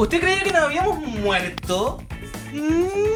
[0.00, 2.02] ¿Usted creía que nos habíamos muerto?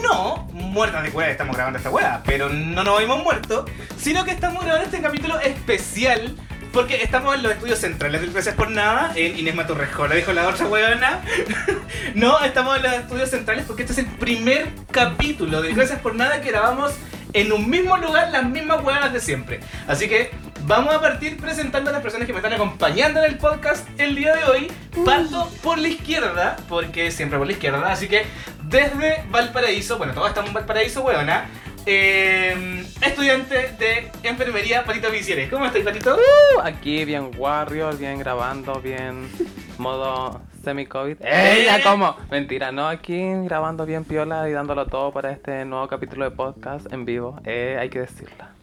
[0.02, 3.64] No, muertas de cueva estamos grabando esta weá, pero no nos habíamos muerto,
[3.96, 6.36] sino que estamos grabando este capítulo especial
[6.74, 10.46] porque estamos en los estudios centrales del Gracias por Nada, en Inés Maturrejola, dijo la
[10.46, 11.22] otra weona.
[12.14, 16.14] no, estamos en los estudios centrales porque este es el primer capítulo del Gracias por
[16.14, 16.92] Nada que grabamos
[17.32, 19.60] en un mismo lugar, las mismas weonas de siempre.
[19.88, 20.32] Así que
[20.66, 24.14] vamos a partir presentando a las personas que me están acompañando en el podcast el
[24.14, 24.72] día de hoy.
[25.04, 28.24] Parto por la izquierda, porque siempre por la izquierda, así que
[28.64, 31.46] desde Valparaíso, bueno, todos estamos en Valparaíso, weona.
[31.86, 35.50] eh, estudiante de enfermería, Patito Vicieres.
[35.50, 36.16] ¿Cómo estás, Patito?
[36.16, 39.28] Uh, aquí bien Warrior, bien grabando, bien
[39.76, 41.18] modo semi-COVID.
[41.20, 41.64] ¡Eh!
[41.66, 42.16] ya ¿Cómo?
[42.30, 46.90] Mentira, no, aquí grabando bien piola y dándolo todo para este nuevo capítulo de podcast
[46.90, 47.38] en vivo.
[47.44, 48.53] Eh, hay que decirla.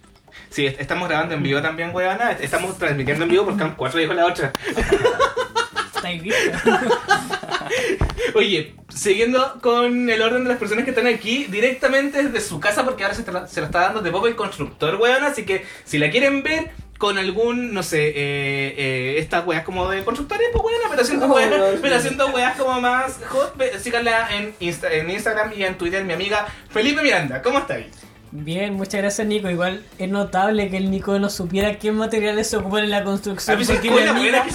[0.50, 2.32] Sí, est- estamos grabando en vivo también, weona.
[2.34, 4.52] Estamos transmitiendo en vivo porque están cuatro dijo la otra.
[8.36, 12.84] Oye, siguiendo con el orden de las personas que están aquí, directamente desde su casa,
[12.84, 15.24] porque ahora se, se lo está dando de Bob el constructor, weón.
[15.24, 18.14] Así que si la quieren ver con algún, no sé, eh,
[18.78, 21.80] eh, estas weas como de constructores, pues weón, pero haciendo No, weas, no, sí.
[21.82, 26.14] pero haciendo weas como más hot, síganla en, Insta- en Instagram y en Twitter, mi
[26.14, 27.42] amiga Felipe Miranda.
[27.42, 27.88] ¿Cómo estáis?
[28.32, 29.50] Bien, muchas gracias Nico.
[29.50, 33.58] Igual es notable que el Nico no supiera qué materiales se ocupan en la construcción.
[33.58, 34.46] Porque mi amiga,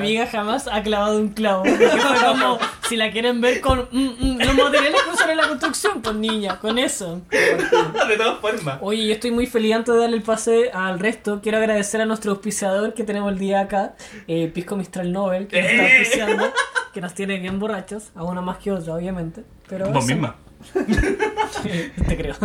[0.00, 1.62] mi jamás ha clavado un clavo.
[1.64, 5.36] Porque fue como, si la quieren ver con mm, mm, los materiales que usan en
[5.36, 7.20] la construcción, con niña, con eso.
[7.30, 8.78] de todas formas.
[8.80, 11.40] Oye, yo estoy muy feliz antes de darle el pase al resto.
[11.42, 13.94] Quiero agradecer a nuestro auspiciador que tenemos el día acá,
[14.28, 15.98] eh, Pisco Mistral Nobel, que nos está Eh.
[15.98, 16.52] auspiciando,
[16.94, 19.44] que nos tiene bien borrachos, a una más que otra, obviamente.
[19.68, 20.36] Pero Vos misma.
[22.08, 22.36] Te creo.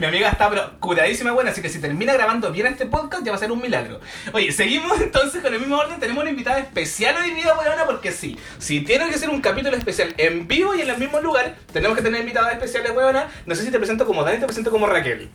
[0.00, 3.32] Mi amiga está pero curadísima buena, así que si termina grabando bien este podcast ya
[3.32, 4.00] va a ser un milagro.
[4.32, 8.12] Oye, seguimos entonces con el mismo orden, tenemos una invitada especial hoy día, weona, porque
[8.12, 11.56] sí, si tiene que ser un capítulo especial en vivo y en el mismo lugar,
[11.72, 13.28] tenemos que tener invitadas especiales, weona.
[13.46, 15.30] No sé si te presento como Dani, te presento como Raquel.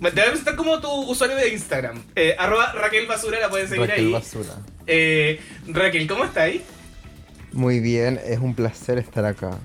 [0.00, 2.02] Te voy a presentar como tu usuario de Instagram.
[2.14, 4.12] Eh, arroba Raquel Basura, la pueden seguir Raquel ahí.
[4.12, 4.54] Basura.
[4.86, 6.62] Eh, Raquel, ¿cómo está ahí?
[7.52, 9.58] Muy bien, es un placer estar acá.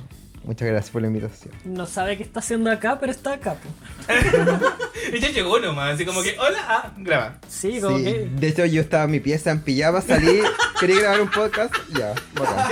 [0.43, 1.53] Muchas gracias por la invitación.
[1.65, 3.55] No sabe qué está haciendo acá, pero está acá.
[3.55, 3.69] po.
[5.13, 7.37] Ella llegó nomás, así como que, hola, ah, graba.
[7.47, 8.29] Sí, como Sí, que.
[8.31, 10.41] de hecho yo estaba en mi pieza en pijama, salí,
[10.79, 12.69] quería grabar un podcast, ya, bacán.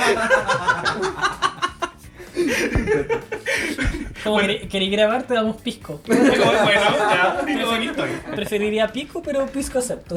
[4.24, 4.54] Como Bueno.
[4.92, 6.02] grabar, te damos pisco.
[6.08, 8.10] Bueno, ya, aquí estoy.
[8.36, 10.16] Preferiría pico, pero pisco acepto.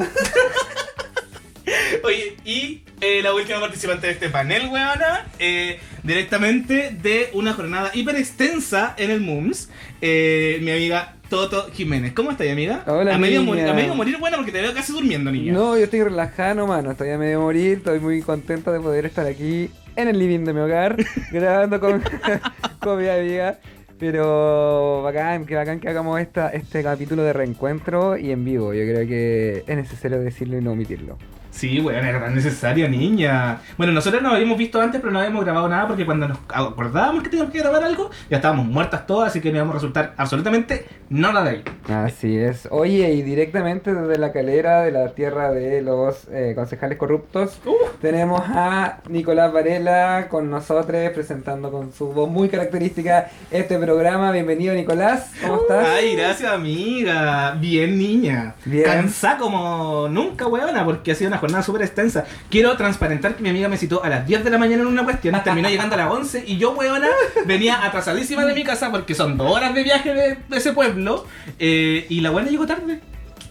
[2.03, 7.91] Oye, y eh, la última participante de este panel, weona, eh, directamente de una jornada
[7.93, 9.69] hiper extensa en el MUMS,
[10.01, 12.13] eh, mi amiga Toto Jiménez.
[12.13, 12.83] ¿Cómo estás, amiga?
[12.87, 15.53] Hola, a medio, morir, a medio morir, bueno, porque te veo casi durmiendo, niña.
[15.53, 19.05] No, yo estoy relajada nomás, no estoy a medio morir, estoy muy contenta de poder
[19.05, 20.97] estar aquí en el living de mi hogar,
[21.31, 22.03] grabando con,
[22.79, 23.59] con mi amiga.
[23.97, 28.73] Pero bacán, que bacán que hagamos esta, este capítulo de reencuentro y en vivo.
[28.73, 31.19] Yo creo que es necesario decirlo y no omitirlo.
[31.51, 33.59] Sí, weón, era tan necesaria, niña.
[33.77, 37.23] Bueno, nosotros nos habíamos visto antes, pero no habíamos grabado nada porque cuando nos acordábamos
[37.23, 40.13] que teníamos que grabar algo, ya estábamos muertas todas, así que no íbamos a resultar
[40.17, 41.63] absolutamente nada de ahí.
[41.89, 42.67] Así es.
[42.71, 47.59] Oye, y directamente desde la calera de la tierra de los eh, concejales corruptos,
[48.01, 54.31] tenemos a Nicolás Varela con nosotros presentando con su voz muy característica este programa.
[54.31, 55.31] Bienvenido, Nicolás.
[55.41, 55.85] ¿Cómo estás?
[55.85, 57.57] Ay, gracias, amiga.
[57.59, 58.55] Bien, niña.
[58.63, 58.85] Bien.
[58.85, 62.23] Cansada como nunca, weona, porque ha sido una jornada súper extensa.
[62.49, 65.03] Quiero transparentar que mi amiga me citó a las 10 de la mañana en una
[65.03, 67.09] cuestión, terminó llegando a las 11 y yo, weona,
[67.45, 71.25] venía atrasadísima de mi casa porque son dos horas de viaje de, de ese pueblo
[71.59, 73.01] eh, y la buena llegó tarde.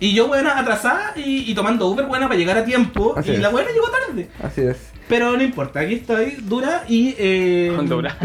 [0.03, 3.12] Y yo, buena, atrasada y, y tomando Uber, buena, para llegar a tiempo.
[3.19, 3.41] Así y es.
[3.41, 4.31] la buena llegó tarde.
[4.43, 4.90] Así es.
[5.10, 7.15] Pero no importa, aquí estoy dura y...
[7.18, 8.16] Eh, Dura.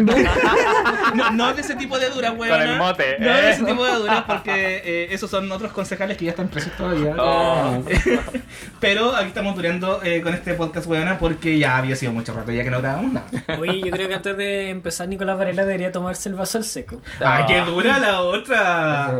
[1.15, 2.49] no, no de ese tipo de dura, weón.
[2.57, 3.51] Con el mote, No de eh.
[3.51, 7.15] ese tipo de duras porque eh, esos son otros concejales que ya están presos todavía.
[7.17, 7.83] Oh.
[8.79, 12.51] Pero aquí estamos durando eh, con este podcast, weona, porque ya había sido mucho rato
[12.51, 13.27] ya que no grabamos nada.
[13.59, 17.01] Oye, yo creo que antes de empezar, Nicolás Varela debería tomarse el vaso al seco.
[17.19, 19.13] ¡Ay, qué dura la otra!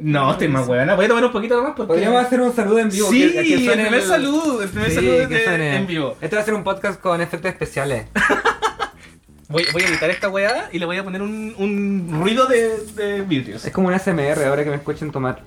[0.00, 0.94] No estoy más weona.
[0.94, 1.88] Voy a tomar un poquito más porque...
[1.94, 3.08] Podríamos hacer un saludo en vivo.
[3.10, 6.16] Sí, que- que el primer saludo, el primer Sí, saludo que de- en vivo.
[6.20, 8.06] Este va a ser un podcast con efectos especiales.
[9.48, 12.78] Voy, voy a editar esta weá y le voy a poner un, un ruido de,
[12.96, 13.64] de vidrios.
[13.64, 15.42] Es como un ASMR ahora que me escuchen tomar.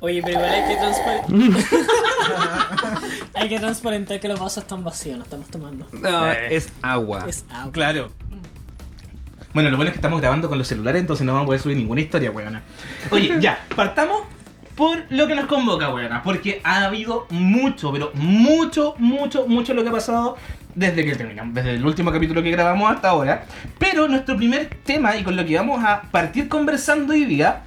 [0.00, 1.34] Oye, pero igual hay que transparentar.
[3.34, 5.86] hay que transparentar que los vasos están vacíos, no estamos tomando.
[5.92, 6.54] No, Eh.
[6.54, 7.24] es agua.
[7.28, 7.72] Es agua.
[7.72, 8.12] Claro.
[9.52, 11.60] Bueno, lo bueno es que estamos grabando con los celulares, entonces no vamos a poder
[11.60, 12.62] subir ninguna historia, weona.
[13.10, 14.22] Oye, ya, partamos
[14.76, 16.22] por lo que nos convoca, weona.
[16.22, 20.36] Porque ha habido mucho, pero mucho, mucho, mucho lo que ha pasado
[20.74, 23.46] desde que terminamos, desde el último capítulo que grabamos hasta ahora.
[23.78, 27.62] Pero nuestro primer tema y con lo que vamos a partir conversando hoy día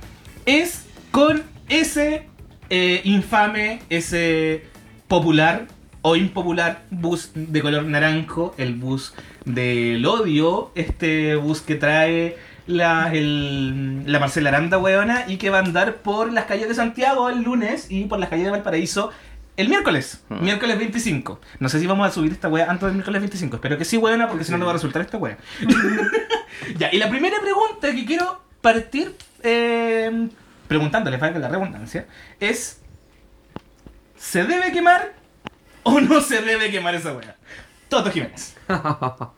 [0.45, 2.27] es con ese
[2.69, 4.65] eh, infame, ese
[5.07, 5.65] popular
[6.01, 9.13] o impopular bus de color naranjo, el bus
[9.45, 12.37] del odio, este bus que trae
[12.69, 16.75] la, el- la Marcela Aranda, weona, y que va a andar por las calles de
[16.75, 19.11] Santiago el lunes y por las calles de Valparaíso
[19.57, 20.43] el miércoles, Hmm.
[20.43, 21.41] miércoles 25.
[21.59, 23.97] No sé si vamos a subir esta wea antes del miércoles 25, espero que sí,
[23.97, 25.37] weona, porque si no, no va a resultar esta wea.
[26.77, 30.29] ya, y la primera pregunta que quiero partir eh,
[30.67, 32.05] preguntándole, para que la redundancia,
[32.39, 32.81] es:
[34.17, 35.13] ¿se debe quemar
[35.83, 37.35] o no se debe quemar esa wea?
[37.89, 38.55] Toto Jiménez.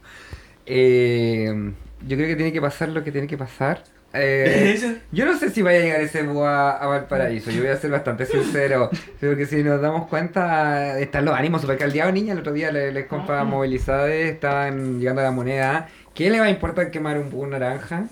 [0.73, 1.73] Eh,
[2.07, 3.83] yo creo que tiene que pasar lo que tiene que pasar.
[4.13, 7.77] Eh, yo no sé si vaya a llegar ese búho a, Valparaíso, yo voy a
[7.77, 8.89] ser bastante sincero,
[9.21, 12.93] porque si nos damos cuenta, están los ánimos super caldeados, niña, el otro día les,
[12.93, 13.05] les
[13.45, 18.07] movilizadas estaban llegando a la moneda, ¿qué le va a importar quemar un búho naranja?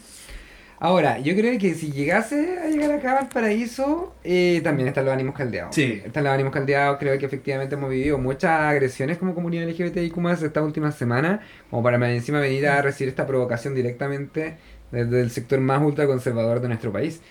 [0.81, 5.14] Ahora, yo creo que si llegase a llegar acá a Valparaíso, eh, también están los
[5.14, 5.76] ánimos caldeados.
[5.76, 6.02] Sí.
[6.06, 10.42] Están los ánimos caldeados, creo que efectivamente hemos vivido muchas agresiones como comunidad LGBTIQ más
[10.42, 14.56] estas últimas semanas, como para más encima venir a recibir esta provocación directamente
[14.92, 17.22] desde el sector más ultraconservador de nuestro país.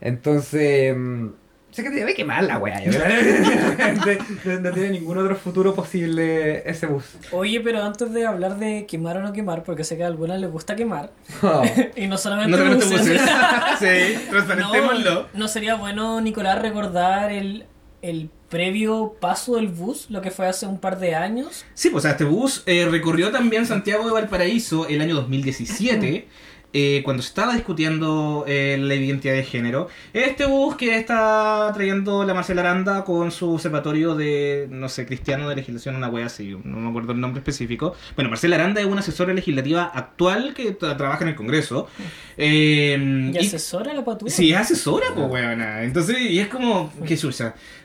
[0.00, 1.28] Entonces, mm,
[1.74, 2.82] sé que debe quemar la wea.
[2.84, 4.54] yo creo.
[4.54, 7.04] no, no tiene ningún otro futuro posible ese bus.
[7.32, 10.38] Oye, pero antes de hablar de quemar o no quemar, porque sé que a algunas
[10.40, 11.10] les gusta quemar,
[11.42, 11.62] Oh.
[11.96, 12.90] y no solamente, No te buses.
[13.00, 13.20] buses.
[13.78, 15.22] sí, transparentémoslo.
[15.22, 17.66] no, no sería bueno, Nicolás, recordar el,
[18.02, 21.64] el previo paso del bus, lo que fue hace un par de años.
[21.74, 26.28] Sí, pues o sea, este bus eh, recorrió también Santiago de Valparaíso el año 2017.
[26.74, 32.24] Eh, cuando se estaba discutiendo eh, la identidad de género, este bus que está trayendo
[32.24, 36.54] la Marcela Aranda con su observatorio de, no sé, cristiano de legislación, una wea así,
[36.64, 37.94] no me acuerdo el nombre específico.
[38.16, 41.88] Bueno, Marcela Aranda es una asesora legislativa actual que tra- trabaja en el Congreso.
[42.36, 42.98] Eh,
[43.32, 44.30] Y y- asesora la patura.
[44.30, 45.82] Sí, es asesora, pues, weona.
[45.84, 47.14] Entonces, y es como, qué.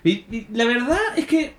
[0.04, 1.54] Y, y la verdad es que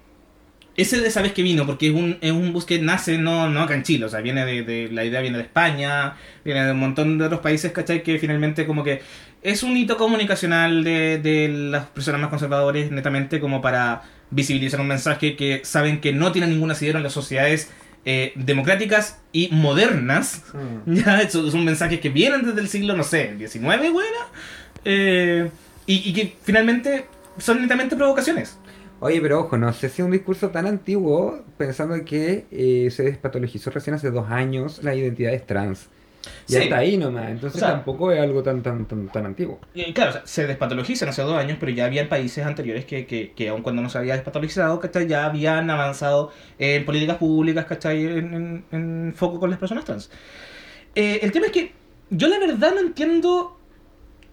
[0.76, 3.62] ese de sabes que vino, porque es un, es un bus que nace no, no
[3.62, 6.14] acá en Chile, o sea, viene de, de- la idea viene de España,
[6.44, 8.02] viene de un montón de otros países, ¿cachai?
[8.02, 9.02] Que finalmente como que
[9.43, 14.87] es un hito comunicacional de, de las personas más conservadoras, netamente como para visibilizar un
[14.88, 17.70] mensaje que saben que no tiene ningún asidero en las sociedades
[18.05, 20.44] eh, democráticas y modernas.
[20.87, 24.06] Ya, eso son mensajes que vienen desde el siglo, no sé, 19, güey.
[24.84, 25.50] Eh,
[25.87, 27.06] y, y que finalmente
[27.38, 28.58] son netamente provocaciones.
[29.00, 33.70] Oye, pero ojo, no sé si un discurso tan antiguo, pensando que eh, se despatologizó
[33.70, 35.88] recién hace dos años las identidades trans.
[36.47, 36.58] Y Sí.
[36.58, 39.58] hasta ahí nomás, entonces O sea- tampoco es algo tan tan tan, tan antiguo.
[39.75, 43.06] Eh, claro, o sea, se despatologizan hace dos años, pero ya había países anteriores que,
[43.06, 45.06] que, que aun cuando no se había despatologizado, ¿cachai?
[45.08, 48.05] Ya habían avanzado en políticas públicas, ¿cachai?
[48.05, 50.11] En, en- en foco con las personas trans.
[50.94, 51.73] Eh, el tema es que
[52.11, 53.56] yo la verdad no entiendo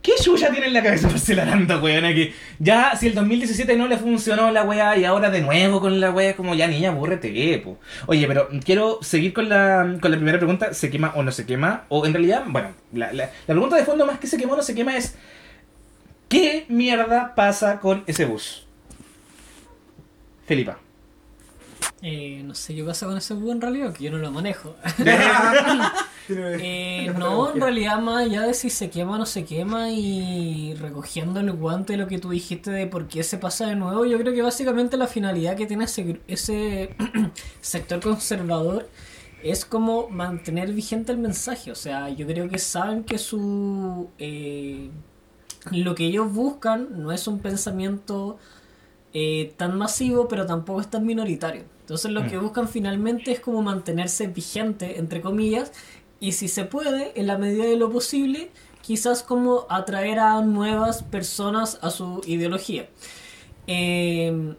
[0.01, 3.87] qué chucha tiene en la cabeza Marcela Aranda, weona, que ya si el 2017 no
[3.87, 7.57] le funcionó la wea y ahora de nuevo con la wea, como ya niña, aburrete,
[7.59, 7.77] po.
[8.05, 11.45] Oye, pero quiero seguir con la, con la primera pregunta, ¿se quema o no se
[11.45, 11.85] quema?
[11.89, 14.57] O en realidad, bueno, la, la, la pregunta de fondo más que se quema o
[14.57, 15.15] no se quema es
[16.29, 18.65] ¿qué mierda pasa con ese bus?
[20.45, 20.79] Felipa.
[22.01, 24.75] Eh, no sé qué pasa con ese bus en realidad, que yo no lo manejo.
[26.59, 30.73] Eh, no, en realidad más allá de si se quema o no se quema y
[30.75, 34.05] recogiendo el guante de lo que tú dijiste de por qué se pasa de nuevo,
[34.05, 36.95] yo creo que básicamente la finalidad que tiene ese, ese
[37.61, 38.89] sector conservador
[39.41, 41.71] es como mantener vigente el mensaje.
[41.71, 44.09] O sea, yo creo que saben que su...
[44.17, 44.89] eh,
[45.71, 48.37] lo que ellos buscan no es un pensamiento
[49.13, 51.63] eh, tan masivo, pero tampoco es tan minoritario.
[51.87, 55.71] Entonces lo que buscan finalmente es como mantenerse vigente, entre comillas,
[56.19, 58.51] y si se puede, en la medida de lo posible,
[58.81, 62.89] quizás como atraer a nuevas personas a su ideología.
[63.67, 64.53] Eh,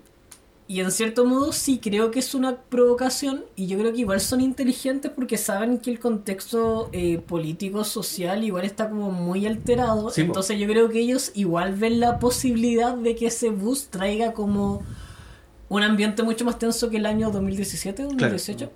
[0.69, 4.23] y en cierto modo sí creo que es una provocación y yo creo que igual
[4.23, 10.09] son inteligentes porque saben que el contexto eh, político, social igual está como muy alterado.
[10.09, 10.23] Sí.
[10.23, 14.83] Entonces yo creo que ellos igual ven la posibilidad de que ese bus traiga como
[15.69, 18.57] un ambiente mucho más tenso que el año 2017, 2018.
[18.57, 18.73] Claro.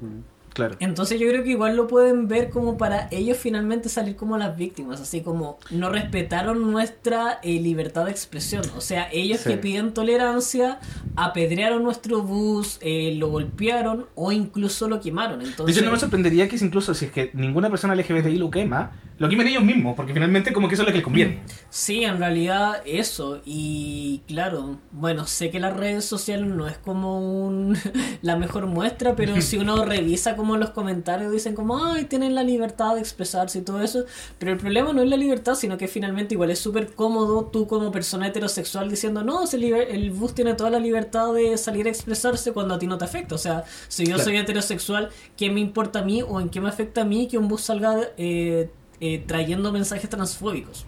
[0.80, 4.56] Entonces yo creo que igual lo pueden ver como para ellos finalmente salir como las
[4.56, 8.62] víctimas, así como no respetaron nuestra eh, libertad de expresión.
[8.76, 9.50] O sea, ellos Sí.
[9.50, 10.78] que piden tolerancia,
[11.16, 15.40] apedrearon nuestro bus, eh, lo golpearon o incluso lo quemaron.
[15.40, 18.50] De Entonces, hecho, no me sorprendería que incluso si es que ninguna persona LGBTI lo
[18.50, 21.40] quema, lo quemen ellos mismos, porque finalmente como que eso es lo que les conviene.
[21.70, 23.40] Sí, en realidad eso.
[23.44, 27.76] Y claro, bueno, sé que las redes sociales no es como un,
[28.22, 32.42] la mejor muestra, pero si uno revisa como los comentarios dicen como, ay, tienen la
[32.42, 34.04] libertad de expresarse y todo eso.
[34.38, 37.66] Pero el problema no es la libertad, sino que finalmente igual es súper cómodo tú
[37.66, 42.52] como persona heterosexual diciendo, no, el bus tiene toda la libertad de salir a expresarse
[42.52, 43.34] cuando a ti no te afecta.
[43.34, 44.24] O sea, si yo Claro.
[44.24, 47.38] soy heterosexual, ¿qué me importa a mí o en qué me afecta a mí que
[47.38, 48.70] un bus salga eh,
[49.00, 50.84] eh, trayendo mensajes transfóbicos?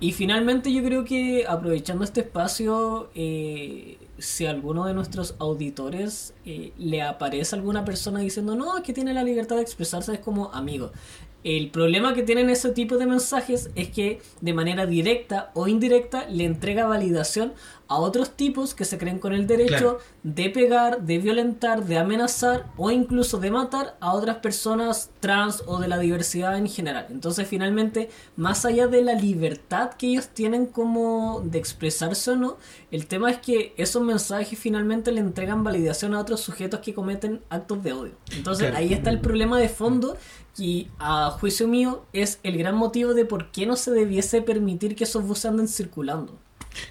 [0.00, 6.34] Y finalmente yo creo que aprovechando este espacio, eh, si a alguno de nuestros auditores
[6.44, 10.52] eh, le aparece alguna persona diciendo no, que tiene la libertad de expresarse, es como
[10.52, 10.92] amigo.
[11.44, 16.26] El problema que tienen ese tipo de mensajes es que de manera directa o indirecta
[16.30, 17.52] le entrega validación
[17.88, 19.98] a otros tipos que se creen con el derecho Claro.
[20.22, 25.78] de pegar, de violentar, de amenazar o incluso de matar a otras personas trans o
[25.78, 27.06] de la diversidad en general.
[27.10, 32.56] Entonces finalmente, más allá de la libertad que ellos tienen como de expresarse o no,
[32.90, 37.42] el tema es que esos mensajes finalmente le entregan validación a otros sujetos que cometen
[37.50, 38.12] actos de odio.
[38.36, 38.76] Entonces Claro.
[38.78, 40.16] ahí está el problema de fondo
[40.56, 44.94] y a juicio mío es el gran motivo de por qué no se debiese permitir
[44.96, 46.38] que esos buses anden circulando.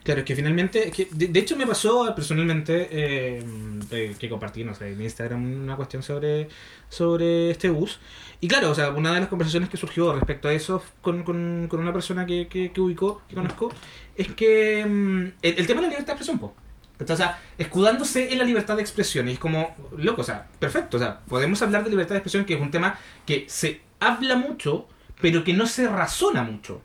[0.04, 3.44] Claro, es que finalmente, que de, de hecho me pasó personalmente eh,
[3.90, 6.48] de- que compartí, no sé, en Instagram una cuestión sobre,
[6.90, 8.00] sobre este bus.
[8.40, 11.68] Y claro, o sea, una de las conversaciones que surgió respecto a eso con, con,
[11.70, 13.72] con una persona que, que, que ubicó, que conozco,
[14.16, 16.54] es que mm, el, tema de la libertad de expresión, po.
[17.06, 19.28] Sea, escudándose en la libertad de expresión.
[19.28, 20.98] Es como, loco, o sea, perfecto.
[20.98, 24.38] O sea, podemos hablar de libertad de expresión, que es un tema que se habla
[24.38, 24.88] mucho,
[25.20, 26.82] pero que no se razona mucho.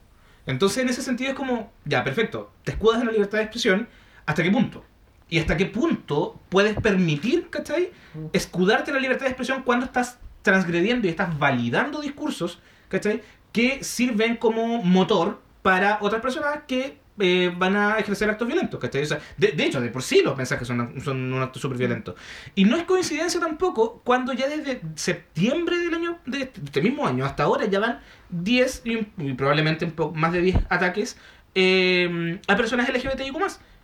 [0.49, 3.87] Entonces, en ese sentido es como, ya, perfecto, te escudas en la libertad de expresión,
[4.25, 4.83] ¿hasta qué punto?
[5.29, 7.91] Y hasta qué punto puedes permitir, ¿cachai?
[8.33, 13.21] Escudarte en la libertad de expresión cuando estás transgrediendo y estás validando discursos, ¿cachai?
[13.51, 19.03] Que sirven como motor para otras personas que eh, van a ejercer actos violentos, ¿cachai?
[19.03, 21.77] O sea, de, de hecho, de por sí los mensajes son, son un acto súper
[21.77, 22.15] violento.
[22.55, 27.25] Y no es coincidencia tampoco cuando ya desde septiembre del año, de este mismo año
[27.25, 27.99] hasta ahora ya van
[28.29, 31.17] 10 y, y probablemente un poco más de 10 ataques
[31.55, 33.35] eh, a personas LGBTIQ+.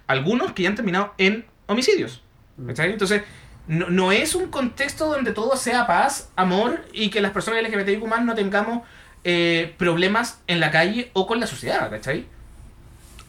[0.08, 2.24] Algunos que ya han terminado en homicidios.
[2.66, 2.92] ¿cachai?
[2.92, 3.24] Entonces,
[3.68, 8.04] no, no es un contexto donde todo sea paz, amor y que las personas LGBTIQ+,
[8.24, 8.84] no tengamos
[9.24, 12.28] eh, problemas en la calle o con la sociedad, ¿cachai?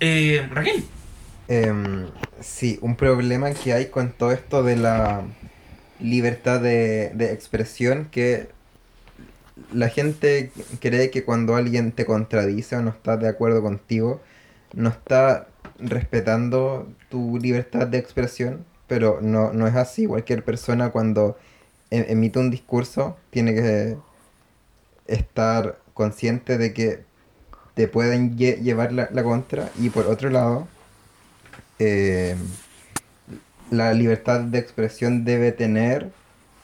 [0.01, 0.85] Eh, Raquel.
[1.49, 2.09] Em,
[2.41, 5.23] sí, un problema que hay con todo esto de la
[6.01, 8.49] libertad de, de expresión, que
[9.73, 14.21] la gente cree que cuando alguien te contradice o no está de acuerdo contigo,
[14.75, 15.49] no está
[15.79, 20.07] respetando tu libertad de expresión, pero no, no es así.
[20.07, 21.37] Cualquier persona cuando
[21.91, 23.97] em- emite un discurso tiene que
[25.07, 27.06] estar consciente de que
[27.77, 29.71] te pueden lle- llevar la, contra.
[29.79, 30.67] Y por otro lado
[31.79, 32.35] eh,
[33.71, 36.11] la libertad de expresión debe tener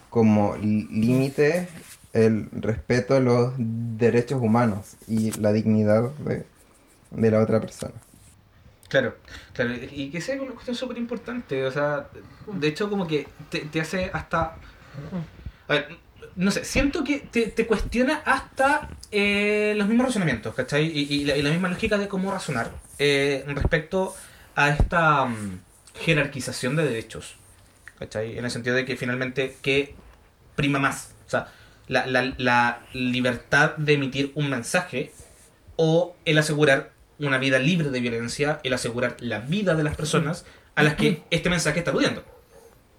[0.09, 1.69] como límite
[2.15, 6.47] el respeto a los derechos humanos y la dignidad de,
[7.11, 7.95] de la otra persona.
[8.89, 9.17] Claro,
[9.55, 12.09] claro, y que sea una cuestión súper importante, o sea,
[12.47, 14.57] de hecho como que te, te hace hasta...
[15.69, 15.89] A ver,
[16.37, 20.87] no sé, siento que te, te cuestiona hasta eh, los mismos razonamientos, ¿cachai?
[20.87, 24.15] Y, y la, y la misma lógica de cómo razonar eh, respecto
[24.55, 25.61] a esta mm,
[26.01, 27.37] jerarquización de derechos,
[27.99, 28.39] ¿cachai?
[28.39, 29.95] En el sentido de que finalmente, ¿qué
[30.57, 31.15] prima más?
[31.27, 31.49] O sea,
[31.89, 35.13] la, la, la libertad de emitir un mensaje
[35.77, 40.45] o el asegurar una vida libre de violencia, el asegurar la vida de las personas
[40.75, 42.25] a las que este mensaje está aludiendo.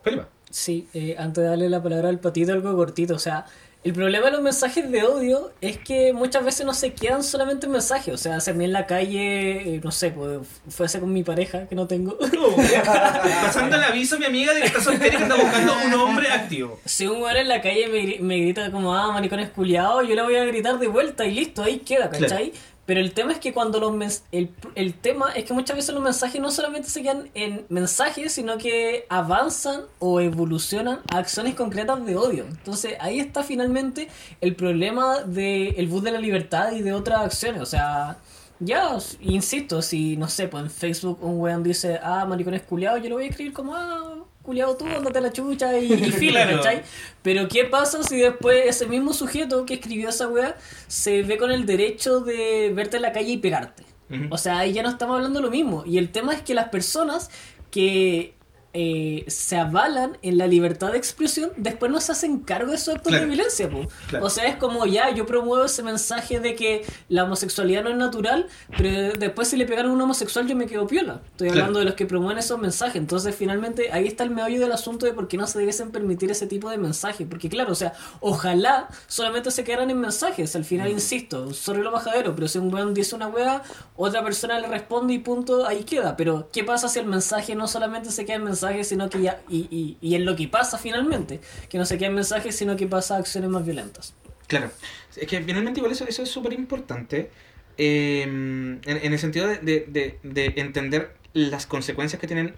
[0.04, 0.26] Felipe.
[0.54, 3.16] Sí, eh, antes de darle la palabra al patito, algo cortito.
[3.16, 3.48] O sea,
[3.84, 7.66] el problema de los mensajes de odio es que muchas veces no se quedan solamente
[7.66, 8.14] en mensajes.
[8.14, 11.68] O sea, se me en la calle, eh, no sé, pues fuese con mi pareja,
[11.68, 12.20] que no tengo.
[13.42, 15.94] Pasando el aviso a mi amiga de que está soltera y que está buscando un
[15.96, 16.80] hombre activo.
[16.86, 20.22] Si un weón en la calle me, me grita como, ah, maricones culiados, yo le
[20.22, 22.54] voy a gritar de vuelta y listo, ahí queda, ¿cachai?
[22.86, 26.04] Pero el tema es que cuando los el, el tema es que muchas veces los
[26.04, 32.06] mensajes no solamente se quedan en mensajes, sino que avanzan o evolucionan a acciones concretas
[32.06, 32.46] de odio.
[32.46, 34.10] Entonces ahí está finalmente
[34.42, 37.62] el problema del bus de la libertad y de otras acciones.
[37.62, 38.18] O sea,
[38.60, 43.10] ya, insisto, si no sé, pues en Facebook un weón dice, ah, maricones culiados, yo
[43.10, 46.44] lo voy a escribir como, ah, culiado tú, andate a la chucha y, y fila,
[46.44, 46.58] Claro.
[46.62, 46.84] ¿cachai?
[47.22, 50.56] Pero ¿qué pasa si después ese mismo sujeto que escribió esa weá
[50.88, 53.84] se ve con el derecho de verte en la calle y pegarte?
[54.30, 55.84] O sea, ahí ya no estamos hablando lo mismo.
[55.88, 57.32] Y el tema es que las personas
[57.72, 58.36] que
[58.74, 62.96] eh, se avalan en la libertad de expresión, después no se hacen cargo de esos
[62.96, 63.26] actos Claro.
[63.26, 63.70] de violencia.
[64.10, 64.26] Claro.
[64.26, 67.98] O sea, es como ya, yo promuevo ese mensaje de que la homosexualidad no es
[67.98, 71.22] natural, pero después si le pegaron a un homosexual yo me quedo piola.
[71.32, 71.62] Estoy Claro.
[71.62, 72.96] hablando de los que promueven esos mensajes.
[72.96, 76.32] Entonces, finalmente, ahí está el meollo del asunto de por qué no se debiesen permitir
[76.32, 77.28] ese tipo de mensajes.
[77.30, 80.56] Porque claro, o sea, ojalá solamente se quedaran en mensajes.
[80.56, 83.62] Al final, insisto, sobre lo bajadero, pero si un weón dice una wea,
[83.96, 86.16] otra persona le responde y punto, ahí queda.
[86.18, 89.42] Pero, ¿qué pasa si el mensaje no solamente se queda en mensajes, sino que ya,
[89.50, 91.40] y, y, y en lo que pasa finalmente,
[91.70, 94.14] que no se queda en mensajes, sino que pasa a acciones más violentas?
[94.48, 94.72] Claro,
[95.16, 97.32] es que finalmente igual eso, eso es súper importante
[97.78, 102.54] eh, en, en el sentido de, de- de- de entender las consecuencias que tienen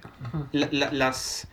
[0.51, 1.47] la- la- las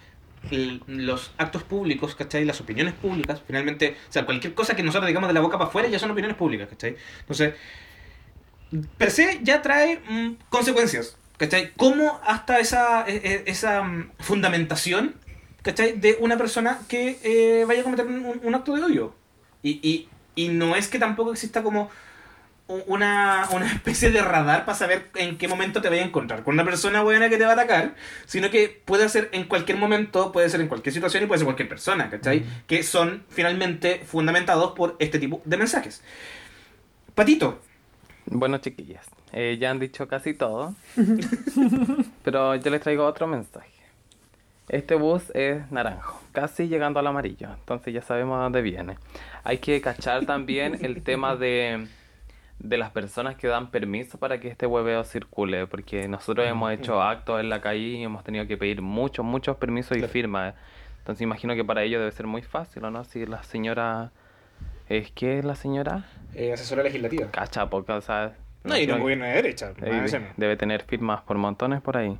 [0.88, 2.44] los actos públicos, ¿cachai?
[2.44, 5.68] Las opiniones públicas, finalmente, o sea, cualquier cosa que nosotros digamos de la boca para
[5.68, 6.96] afuera ya son opiniones públicas, ¿cachai?
[7.20, 7.54] Entonces,
[8.98, 11.72] per se ya trae mm, consecuencias, ¿cachai?
[11.76, 15.16] ¿Cómo hasta esa, e- e- esa mm, fundamentación,
[15.62, 15.98] ¿cachai?
[15.98, 19.14] De una persona que eh, vaya a cometer un, un acto de odio.
[19.60, 21.90] Y, y, y no es que tampoco exista como
[22.68, 26.54] una, una especie de radar para saber en qué momento te vaya a encontrar con
[26.54, 30.30] una persona buena que te va a atacar, sino que puede ser en cualquier momento,
[30.30, 32.44] puede ser en cualquier situación y puede ser cualquier persona, ¿cachai?
[32.68, 36.02] Que son finalmente fundamentados por este tipo de mensajes.
[37.16, 37.60] Patito,
[38.26, 40.74] Bueno, chiquillas, eh, ya han dicho casi todo,
[42.24, 43.70] pero yo les traigo otro mensaje.
[44.68, 48.96] Este bus es naranjo, casi llegando al amarillo, entonces ya sabemos a dónde viene.
[49.44, 51.88] Hay que cachar también el tema de,
[52.58, 57.02] de las personas que dan permiso para que este hueveo circule, porque nosotros hemos hecho
[57.02, 60.54] actos en la calle y hemos tenido que pedir muchos, muchos permisos y firmas.
[60.98, 63.04] Entonces imagino que para ellos debe ser muy fácil, ¿o no?
[63.04, 64.12] Si la señora...
[64.88, 66.04] ¿Es que es la señora?
[66.34, 67.30] eh, asesora legislativa.
[67.30, 68.34] Cacha, porque, o sea...
[68.64, 69.72] No, y que- gobierno de derecha.
[70.36, 72.18] debe tener firmas por montones por ahí.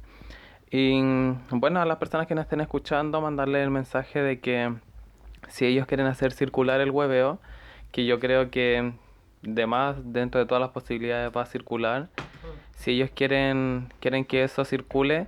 [0.70, 1.00] Y
[1.50, 4.72] bueno, a las personas que nos estén escuchando, mandarle el mensaje de que
[5.48, 7.38] si ellos quieren hacer circular el hueveo,
[7.90, 8.92] que yo creo que
[9.42, 12.08] de más dentro de todas las posibilidades va a circular,
[12.74, 15.26] si ellos quieren, quieren que eso circule,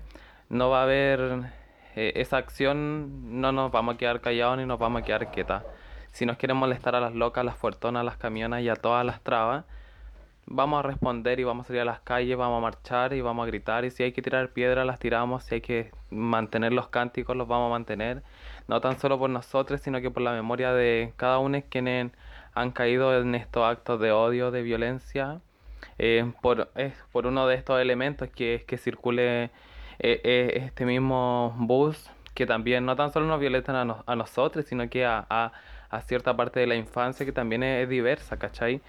[0.48, 1.42] no va a haber
[1.94, 5.62] eh, esa acción, no nos vamos a quedar callados ni nos vamos a quedar quietas.
[6.10, 8.76] Si nos quieren molestar a las locas, a las fuertonas, a las camionas y a
[8.76, 9.64] todas las trabas,
[10.46, 13.44] vamos a responder y vamos a salir a las calles, vamos a marchar y vamos
[13.44, 13.84] a gritar.
[13.84, 15.44] Y si hay que tirar piedras, las tiramos.
[15.44, 18.22] Si hay que mantener los cánticos, los vamos a mantener.
[18.68, 22.12] No tan solo por nosotros, sino que por la memoria de cada uno quienes
[22.54, 25.40] han caído en estos actos de odio, de violencia.
[25.98, 29.50] eh, por, es por uno de estos elementos que es que circule eh,
[30.00, 34.64] eh, este mismo bus, que también no tan solo nos violentan a, nos- a nosotros,
[34.66, 35.52] sino que a, a-
[35.90, 38.82] a cierta parte de la infancia que también es, es diversa, ¿cachai?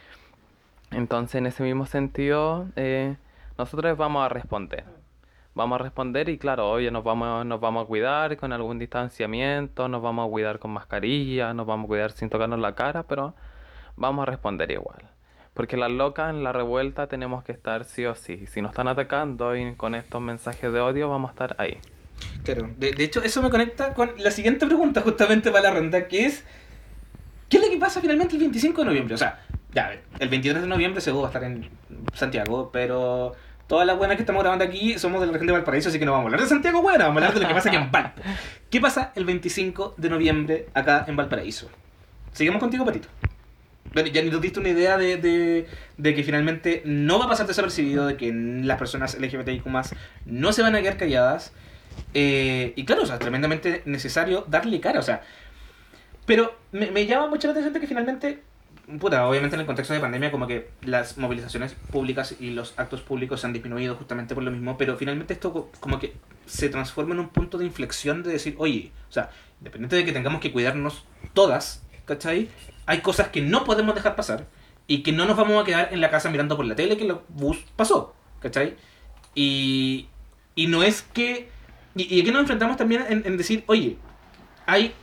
[0.91, 3.15] Entonces, en ese mismo sentido, eh,
[3.57, 4.83] nosotros vamos a responder.
[5.53, 9.87] Vamos a responder y claro, oye, nos vamos, nos vamos a cuidar con algún distanciamiento,
[9.87, 13.35] nos vamos a cuidar con mascarilla, nos vamos a cuidar sin tocarnos la cara, pero
[13.95, 15.09] vamos a responder igual.
[15.53, 18.45] Porque las locas en la revuelta tenemos que estar sí o sí.
[18.47, 21.77] Si nos están atacando y con estos mensajes de odio, vamos a estar ahí.
[22.43, 26.09] Claro, de, de hecho eso me conecta con la siguiente pregunta justamente para la ronda,
[26.09, 26.43] que es,
[27.47, 29.15] ¿qué es lo que pasa finalmente el 25 de noviembre?
[29.15, 29.39] O sea,
[29.75, 31.69] ya, el 23 de noviembre seguro va a estar en
[32.13, 33.35] Santiago, pero
[33.67, 36.05] todas las buenas que estamos grabando aquí somos de la región de Valparaíso, así que
[36.05, 37.77] no vamos a hablar de Santiago, buena, vamos a hablar de lo que pasa aquí
[37.77, 38.21] en Valpo.
[38.69, 41.69] ¿Qué pasa el 25 de noviembre acá en Valparaíso?
[42.31, 43.09] Seguimos contigo, Patito.
[43.93, 47.45] Bueno, ya nos diste una idea de, de, de que finalmente no va a pasar
[47.45, 49.65] desapercibido, de que las personas LGBTIQ
[50.25, 51.53] no se van a quedar calladas.
[52.13, 55.21] Eh, y claro, o sea, es tremendamente necesario darle cara, o sea.
[56.25, 58.41] Pero me, me llama mucho la atención de que finalmente,
[58.99, 63.01] puta, obviamente en el contexto de pandemia, como que las movilizaciones públicas y los actos
[63.01, 66.13] públicos se han disminuido justamente por lo mismo, pero finalmente esto co- como que
[66.45, 70.11] se transforma en un punto de inflexión de decir, oye, o sea, independiente de que
[70.11, 72.49] tengamos que cuidarnos todas, ¿cachai?
[72.85, 74.45] Hay cosas que no podemos dejar pasar
[74.87, 77.05] y que no nos vamos a quedar en la casa mirando por la tele que
[77.07, 78.75] el bus pasó, ¿cachai?
[79.33, 80.07] Y,
[80.53, 81.49] y no es que...
[81.95, 83.97] Y, y aquí nos enfrentamos también en, en decir, oye,
[84.67, 84.93] hay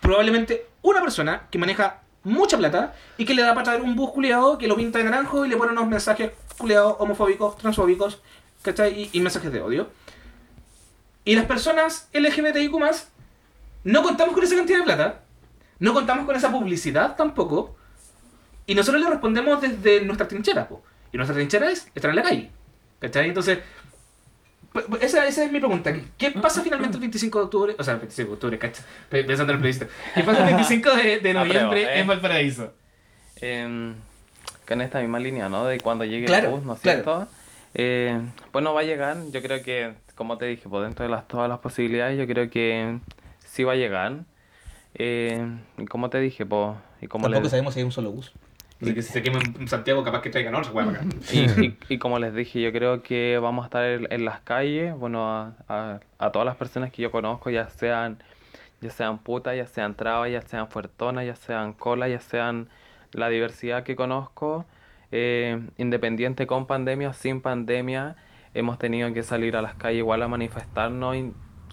[0.00, 4.10] probablemente una persona que maneja mucha plata y que le da para traer un bus
[4.10, 8.20] culiado que lo pinta de naranjo y le pone unos mensajes culiados homofóbicos, transfóbicos,
[8.62, 9.02] ¿cachai?
[9.02, 9.88] Y, y mensajes de odio.
[11.24, 12.72] Y las personas LGBTIQ
[13.84, 15.20] no contamos con esa cantidad de plata,
[15.78, 17.76] no contamos con esa publicidad tampoco,
[18.66, 20.82] y nosotros le respondemos desde nuestra trinchera, po.
[21.12, 22.50] y nuestra trinchera es estar en la calle,
[22.98, 23.28] ¿cachai?
[23.28, 23.60] Entonces,
[25.00, 25.92] Esa, esa es mi pregunta.
[26.16, 27.76] ¿Qué pasa finalmente el 25 de octubre?
[27.78, 28.82] O sea, el 25 de octubre, cacha.
[29.08, 29.86] Pe- Pensando en el plebiscito.
[30.14, 32.00] ¿Qué pasa el 25 de, de noviembre Apruebo, ¿eh?
[32.00, 32.72] en Valparaíso?
[33.36, 33.62] Que
[34.74, 35.64] en esta misma línea, ¿no?
[35.64, 37.02] De cuando llegue Claro, el bus, ¿no es claro.
[37.02, 37.28] cierto?
[37.74, 38.20] Eh,
[38.52, 41.26] pues no va a llegar, yo creo que, como te dije, por dentro de las,
[41.28, 42.98] todas las posibilidades, yo creo que
[43.46, 44.24] sí va a llegar.
[44.94, 45.46] Eh,
[45.78, 48.32] y como te dije, pues, y como Tampoco sabemos si hay un solo bus.
[48.80, 51.00] Así que si se quema en Santiago, capaz que traigan otra, hueá acá.
[51.32, 54.94] y, y- y como les dije, yo creo que vamos a estar en, las calles,
[54.96, 58.22] bueno, a, a- a todas las personas que yo conozco, ya sean,
[58.80, 62.68] ya sean putas, ya sean trabas, ya sean fuertonas, ya sean colas, ya sean
[63.12, 64.64] la diversidad que conozco,
[65.10, 68.16] eh, independiente con pandemia o sin pandemia,
[68.54, 71.16] hemos tenido que salir a las calles igual a manifestarnos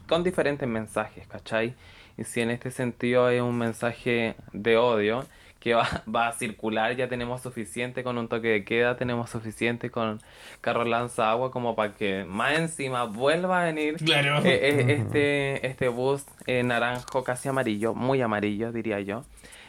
[0.08, 1.76] con diferentes mensajes, ¿cachai?
[2.18, 5.26] Y si en este sentido es un mensaje de odio
[5.66, 9.90] que va, va a circular, ya tenemos suficiente con un toque de queda, tenemos suficiente
[9.90, 10.22] con
[10.62, 14.38] carro lanza agua como para que más encima vuelva a venir Claro.
[14.46, 19.24] eh, eh, este, este bus eh, naranjo, casi amarillo, muy amarillo diría yo.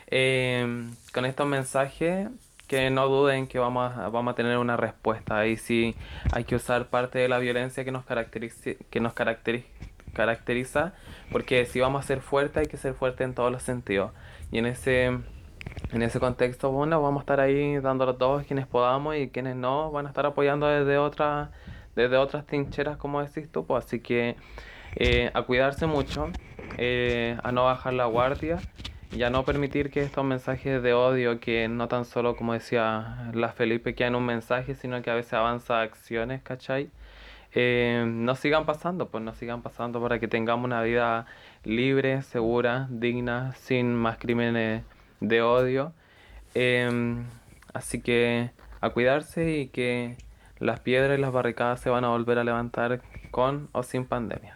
[0.08, 2.28] Eh, con estos mensajes
[2.68, 5.38] que no duden que vamos a, vamos a tener una respuesta.
[5.38, 5.94] Ahí sí
[6.32, 9.64] hay que usar parte de la violencia que nos caracteriza, que nos caracteri-
[10.12, 10.92] caracteriza,
[11.32, 14.12] porque si vamos a ser fuertes hay que ser fuertes en todos los sentidos.
[14.52, 15.16] Y en ese,
[15.92, 19.90] en ese contexto, bueno, vamos a estar ahí dándolo todos quienes podamos y quienes no
[19.90, 21.50] van a estar apoyando desde otras,
[21.94, 24.36] desde otras trincheras, como decís tú, pues así que
[24.96, 26.30] eh, a cuidarse mucho,
[26.76, 28.58] eh, a no bajar la guardia
[29.12, 33.30] y a no permitir que estos mensajes de odio, que no tan solo, como decía
[33.32, 36.90] la Felipe, quedan un mensaje, sino que a veces avanza acciones, ¿cachai?
[37.54, 41.26] Eh, no sigan pasando, pues no sigan pasando para que tengamos una vida
[41.64, 44.82] libre, segura, digna, sin más crímenes
[45.20, 45.92] de odio.
[46.54, 47.24] Em,
[47.72, 48.50] así que
[48.80, 50.16] a cuidarse y que
[50.58, 54.54] las piedras y las barricadas se van a volver a levantar con o sin pandemia.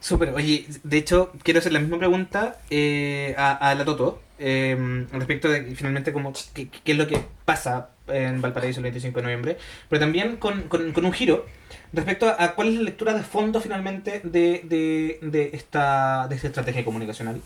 [0.00, 5.06] Súper, oye, de hecho, quiero hacer la misma pregunta eh, a, a la Toto eh,
[5.12, 9.22] respecto de finalmente cómo, qué, qué es lo que pasa en Valparaíso el 25 de
[9.22, 9.56] noviembre,
[9.88, 11.46] pero también con, con- con un giro
[11.92, 16.36] respecto a, a cuál es la lectura de fondo finalmente de, de, de esta, de
[16.36, 17.40] esta estrategia comunicacional,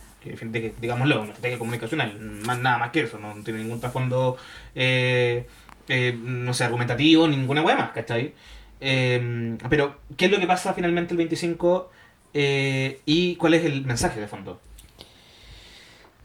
[0.81, 4.37] digámoslo, una estrategia comunicacional, más, nada más que eso, no tiene ningún trasfondo,
[4.75, 5.47] eh,
[5.89, 8.35] eh, no sé, argumentativo, ninguna hueá más, ¿cachai?
[8.81, 11.91] Eh, pero, ¿qué es lo que pasa finalmente el 25
[12.35, 14.61] eh, y cuál es el mensaje de fondo?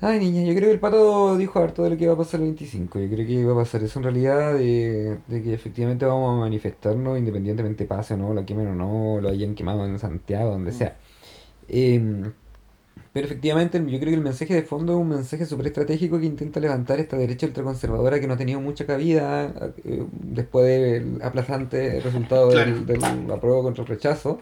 [0.06, 2.42] Ay, niña, yo creo que el pato dijo harto de lo que va a pasar
[2.42, 3.00] el 25.
[3.00, 6.40] Yo creo que va a pasar eso en realidad, de, de que efectivamente vamos a
[6.42, 10.74] manifestarnos independientemente pase o no, lo quemen o no, lo hayan quemado en Santiago, donde
[10.74, 10.98] sea.
[11.70, 12.34] Em,
[13.14, 16.26] pero efectivamente yo creo que el mensaje de fondo es un mensaje súper estratégico que
[16.26, 19.54] intenta levantar esta derecha ultraconservadora que no ha tenido mucha cabida
[19.86, 24.40] eh, después del aplazante resultado del, del apruebo contra el rechazo.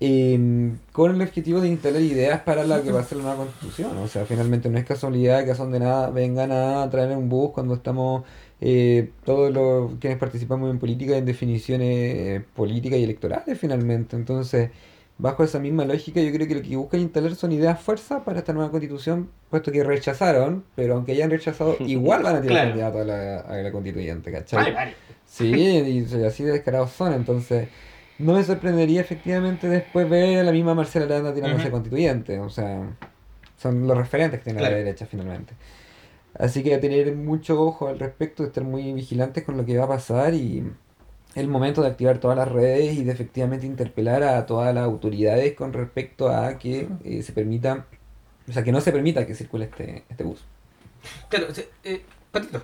[0.00, 3.44] Em, con el objetivo de instalar ideas para la que va a ser la nueva
[3.44, 3.96] constitución.
[3.98, 7.28] O sea, finalmente no es casualidad que a son de nada vengan a traer un
[7.28, 8.24] bus cuando estamos
[8.60, 14.16] eh, todos los quienes participamos en política en definiciones eh, políticas y electorales finalmente.
[14.16, 14.70] Entonces,
[15.18, 18.38] bajo esa misma lógica, yo creo que lo que buscan instalar son ideas fuerza para
[18.40, 22.68] esta nueva constitución, puesto que rechazaron, pero aunque hayan rechazado, igual van a tirar Claro.
[22.70, 24.58] candidato a la, a la constituyente, ¿cachai?
[24.62, 24.94] Vale, vale.
[25.26, 27.68] Sí, y así de descarados son, entonces
[28.18, 31.72] no me sorprendería efectivamente después ver a la misma Marcela Aranda tirándose Ujú.
[31.72, 32.96] constituyente, o sea,
[33.58, 34.74] son los referentes que tiene Claro.
[34.74, 35.54] la derecha finalmente.
[36.38, 39.84] Así que a tener mucho ojo al respecto, estar muy vigilantes con lo que va
[39.84, 40.70] a pasar y
[41.34, 45.54] el momento de activar todas las redes y de efectivamente interpelar a todas las autoridades
[45.54, 47.86] con respecto a que eh, se permita,
[48.48, 50.44] o sea, que no se permita que circule este, este bus.
[51.28, 51.46] Claro,
[51.84, 52.62] eh, Patito.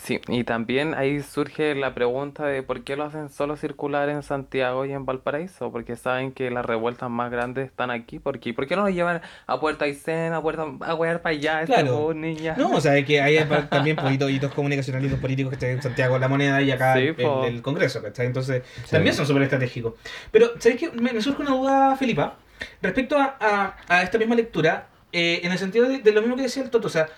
[0.00, 4.22] Sí, y también ahí surge la pregunta de por qué lo hacen solo circular en
[4.22, 8.54] Santiago y en Valparaíso, porque saben que las revueltas más grandes están aquí, ¿por qué?
[8.54, 11.74] ¿Por qué no lo llevan a Puerto Aysén, a Puerto, a huear para allá, este
[11.74, 12.14] Claro.
[12.14, 12.54] niña?
[12.56, 13.38] No, o sea, es que hay
[13.70, 17.44] también poquitos hitos comunicacionales políticos que están en Santiago la moneda y acá Sí, en
[17.44, 18.26] el Congreso, ¿cachai?
[18.26, 18.90] Entonces, Sí.
[18.92, 19.94] también son súper estratégicos.
[20.30, 20.90] Pero, ¿sabéis qué?
[20.92, 22.36] Me, me surge una duda, Felipa,
[22.82, 26.36] respecto a, a- a esta misma lectura, eh, en el sentido de, de lo mismo
[26.36, 27.08] que decía el Toto, o sea,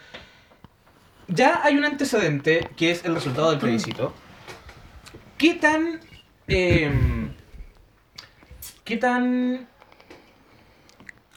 [1.31, 4.13] ya hay un antecedente que es el resultado del plebiscito.
[5.39, 6.01] ¿Qué tan...
[6.49, 7.33] em,
[8.85, 9.69] ¿Qué tan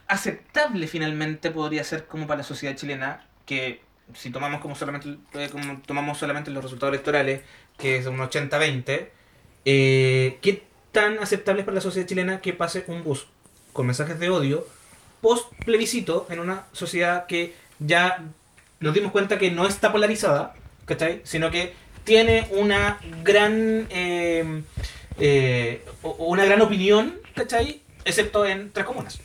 [0.07, 3.81] aceptable finalmente podría ser como para la sociedad chilena que
[4.13, 7.41] si tomamos como solamente eh, como tomamos solamente los resultados electorales
[7.77, 9.07] que es un 80-20
[9.65, 13.27] eh, qué tan aceptable es para la sociedad chilena que pase un bus
[13.71, 14.67] con mensajes de odio
[15.21, 18.23] post plebiscito en una sociedad que ya
[18.83, 20.53] nos dimos cuenta que no está polarizada
[20.85, 21.21] ¿cachai?
[21.23, 24.61] sino que tiene una gran eh,
[25.19, 25.81] eh,
[26.17, 27.81] una gran opinión, ¿cachai?
[28.05, 29.19] Excepto en tres comunas.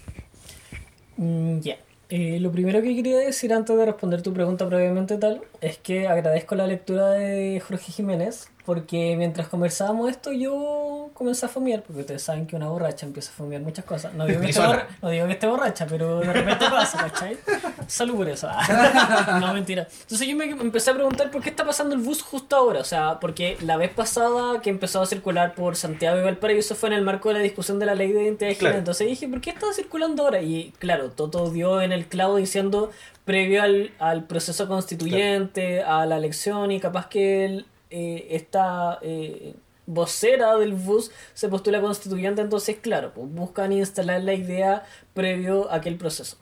[1.17, 1.77] Mm, Ya.
[2.11, 6.09] Eh, lo primero que quería decir antes de responder tu pregunta previamente tal es que
[6.09, 12.03] agradezco la lectura de Jorge Jiménez porque mientras conversábamos esto yo comencé a fumear porque
[12.03, 14.13] ustedes saben que una borracha empieza a fumear muchas cosas.
[14.13, 17.39] No digo que, esté, borra- no digo que esté borracha, pero de repente pasa, ¿cachai?
[17.87, 18.47] Salud por eso.
[19.41, 19.89] no, mentira.
[20.03, 22.81] Entonces yo me empecé a preguntar por qué está pasando el bus justo ahora.
[22.81, 26.91] O sea, porque la vez pasada que empezó a circular por Santiago y Valparaíso fue
[26.91, 28.59] en el marco de la discusión de la ley de identidad de género.
[28.73, 28.79] Claro.
[28.81, 30.43] Entonces dije, ¿por qué está circulando ahora?
[30.43, 32.91] Y claro, Toto dio en el clavo diciendo
[33.25, 39.55] previo al, al proceso constituyente, a la elección y capaz que el, eh, esta eh,
[39.87, 45.77] vocera del bus se postula constituyente, entonces claro, pues buscan instalar la idea previo a
[45.77, 46.37] aquel proceso.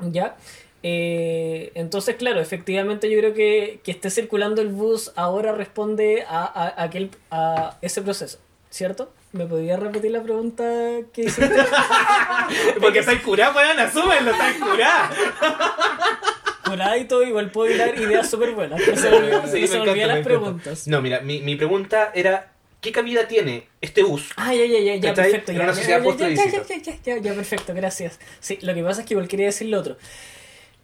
[0.00, 0.36] ¿Ya?
[0.82, 6.40] Eh, entonces, claro, efectivamente yo creo que, que esté circulando el bus ahora responde a,
[6.44, 8.38] a- a aquel, a ese proceso,
[8.70, 9.12] ¿cierto?
[9.32, 10.64] ¿Me podría repetir la pregunta
[11.12, 11.54] que hiciste?
[12.80, 15.10] Porque estáis curada, weón, asúmenlo, estáis curada.
[16.70, 19.66] Curada y todo, igual puedo dar ideas súper buenas, pero se me, olvidó- Sí, me
[19.66, 20.88] se me encanta, olvidan me las preguntas.
[20.88, 24.30] No, mira, mi, mi pregunta era: ¿qué cabida tiene este bus?
[24.36, 26.64] Ah, ya, ya, ya, ya, Ya, ya, ya, ya, ya, post-plebiscito.
[26.68, 28.18] ya, ya, ya, ya, perfecto, gracias.
[28.40, 29.96] Sí, lo que pasa es que igual quería decir lo otro.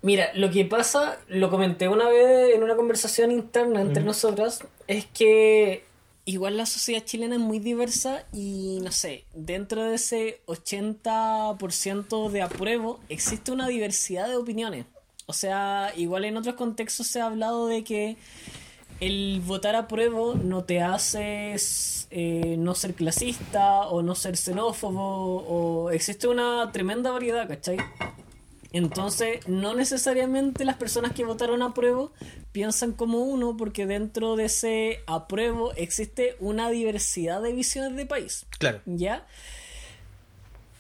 [0.03, 5.07] Mira, lo que pasa, lo comenté una vez en una conversación interna entre nosotras, es
[5.07, 5.85] que
[6.27, 12.43] igual la sociedad chilena es muy diversa y no sé, dentro de ese 80% de
[12.43, 14.87] apruebo existe una diversidad de opiniones.
[15.27, 18.17] O sea, igual en otros contextos se ha hablado de que
[19.01, 21.57] el votar a prueba no te hace
[22.11, 27.79] eh, no ser clasista o no ser xenófobo o existe una tremenda variedad, ¿cachai?
[28.73, 32.11] Entonces, no necesariamente las personas que votaron a prueba
[32.53, 38.47] piensan como uno porque dentro de ese apruebo existe una diversidad de visiones de país.
[38.59, 38.81] Claro.
[38.87, 39.27] ¿Ya?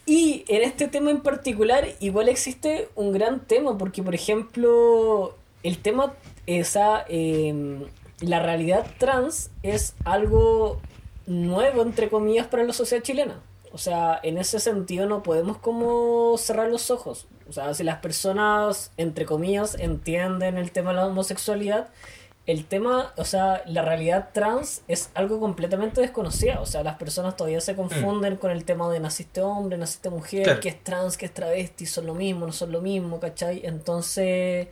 [0.07, 5.79] Y en este tema en particular, igual existe un gran tema, porque por ejemplo, el
[5.79, 6.15] tema,
[6.47, 7.83] esa, em,
[8.21, 10.81] la realidad trans es algo
[11.27, 13.41] nuevo, entre comillas, para la sociedad chilena.
[13.73, 17.27] O sea, en ese sentido no podemos como cerrar los ojos.
[17.49, 21.89] O sea, si las personas, entre comillas, entienden el tema de la homosexualidad,
[22.47, 26.61] el tema, o sea, la realidad trans es algo completamente desconocida.
[26.61, 30.45] O sea, las personas todavía se confunden con el tema de naciste hombre, naciste mujer,
[30.45, 30.61] Claro.
[30.61, 33.63] que es trans, que es travesti, son lo mismo, no son lo mismo, ¿cachai?
[33.65, 34.69] Entonces,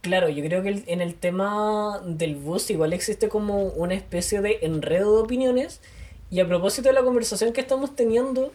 [0.00, 4.60] claro, yo creo que en el tema del bus igual existe como una especie de
[4.62, 5.80] enredo de opiniones.
[6.30, 8.52] Y a propósito de la conversación que estamos teniendo,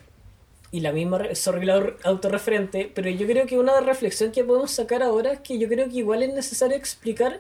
[0.71, 5.03] y la misma, sorry la autorreferente, pero yo creo que una reflexión que podemos sacar
[5.03, 7.39] ahora es que yo creo que igual es necesario explicar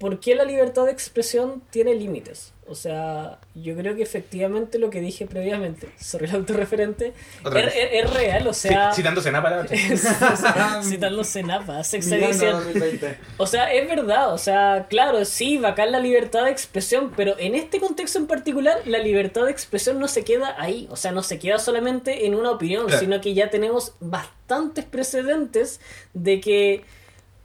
[0.00, 2.52] por qué la libertad de expresión tiene límites.
[2.66, 7.12] O sea, yo creo que efectivamente lo que dije previamente, sorry la autorreferente,
[7.44, 8.92] es, es- es real, o sea...
[8.94, 9.66] Citando Senapa, la
[10.84, 12.52] Citando Senapa, Sex Edition.
[12.52, 13.18] 2020.
[13.38, 17.56] O sea, es verdad, o sea, claro, sí, bacán la libertad de expresión, pero en
[17.56, 21.24] este contexto en particular, la libertad de expresión no se queda ahí, o sea, no
[21.24, 23.00] se queda solamente en una opinión, Claro.
[23.00, 25.80] sino que ya tenemos bastantes precedentes
[26.14, 26.84] de que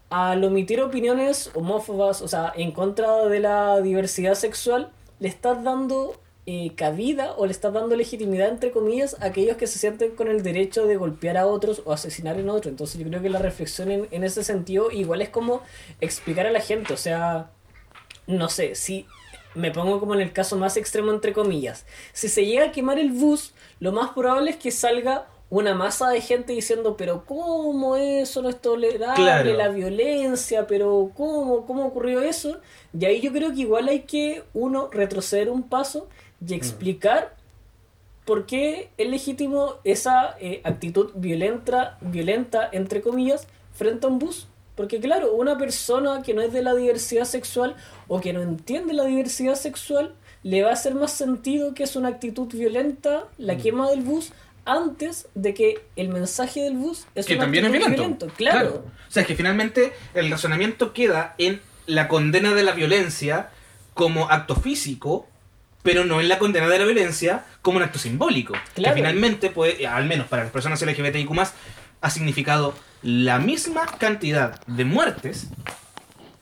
[0.09, 6.19] al omitir opiniones homófobas, o sea, en contra de la diversidad sexual, le estás dando
[6.45, 10.27] eh, cabida o le estás dando legitimidad, entre comillas, a aquellos que se sienten con
[10.27, 12.71] el derecho de golpear a otros o asesinar en otros.
[12.71, 15.61] Entonces yo creo que la reflexión en, en ese sentido igual es como
[16.01, 17.49] explicar a la gente, o sea,
[18.27, 19.07] no sé, si
[19.55, 22.99] me pongo como en el caso más extremo, entre comillas, si se llega a quemar
[22.99, 27.95] el bus, lo más probable es que salga una masa de gente diciendo, pero ¿cómo
[27.95, 29.15] eso no es tolerable?
[29.15, 29.53] Claro.
[29.53, 31.65] La violencia, pero ¿cómo?
[31.65, 32.59] ¿Cómo ocurrió eso?
[32.97, 36.07] Y ahí yo creo que igual hay que uno retroceder un paso
[36.45, 37.35] y explicar
[38.25, 44.47] por qué es legítimo esa eh, actitud violenta, violenta, entre comillas, frente a un bus.
[44.75, 47.75] Porque claro, una persona que no es de la diversidad sexual
[48.07, 51.95] o que no entiende la diversidad sexual, le va a hacer más sentido que es
[51.95, 54.31] una actitud violenta la quema del bus
[54.65, 58.27] antes de que el mensaje del bus es que también es violento.
[58.35, 58.85] Claro.
[59.07, 63.49] O sea, es que finalmente el razonamiento queda en la condena de la violencia
[63.93, 65.27] como acto físico,
[65.83, 68.53] pero no en la condena de la violencia como un acto simbólico.
[68.73, 68.95] Claro.
[68.95, 71.29] Que finalmente, puede, al menos para las personas LGBTIQ,
[72.01, 75.47] ha significado la misma cantidad de muertes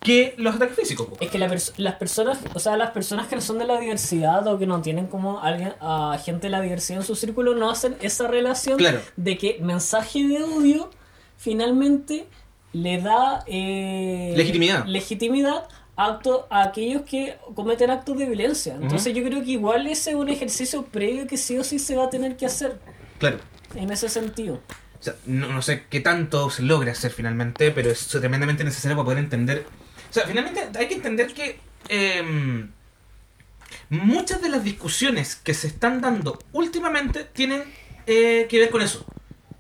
[0.04, 1.08] que los ataques físicos.
[1.08, 1.18] po.
[1.22, 3.80] Es que la pers- las personas, o sea, las personas que no son de la
[3.80, 7.56] diversidad o que no tienen como alguien, a gente de la diversidad en su círculo
[7.56, 9.00] no hacen esa relación Claro.
[9.16, 10.90] de que mensaje de odio
[11.38, 12.28] finalmente
[12.74, 14.86] le da eh, Legitimidad.
[14.86, 18.76] legitimidad actos a aquellos que cometen actos de violencia.
[18.82, 21.96] Entonces yo creo que igual ese es un ejercicio previo que sí o sí se
[21.96, 22.80] va a tener que hacer
[23.20, 23.38] Claro.
[23.76, 24.60] en ese sentido.
[25.00, 28.96] O sea, no, no sé qué tanto se logra hacer finalmente, pero es tremendamente necesario
[28.98, 29.66] para poder entender.
[30.14, 32.70] O sea, finalmente hay que entender que em,
[33.90, 37.64] muchas de las discusiones que se están dando últimamente tienen
[38.06, 39.08] eh, que ver con eso.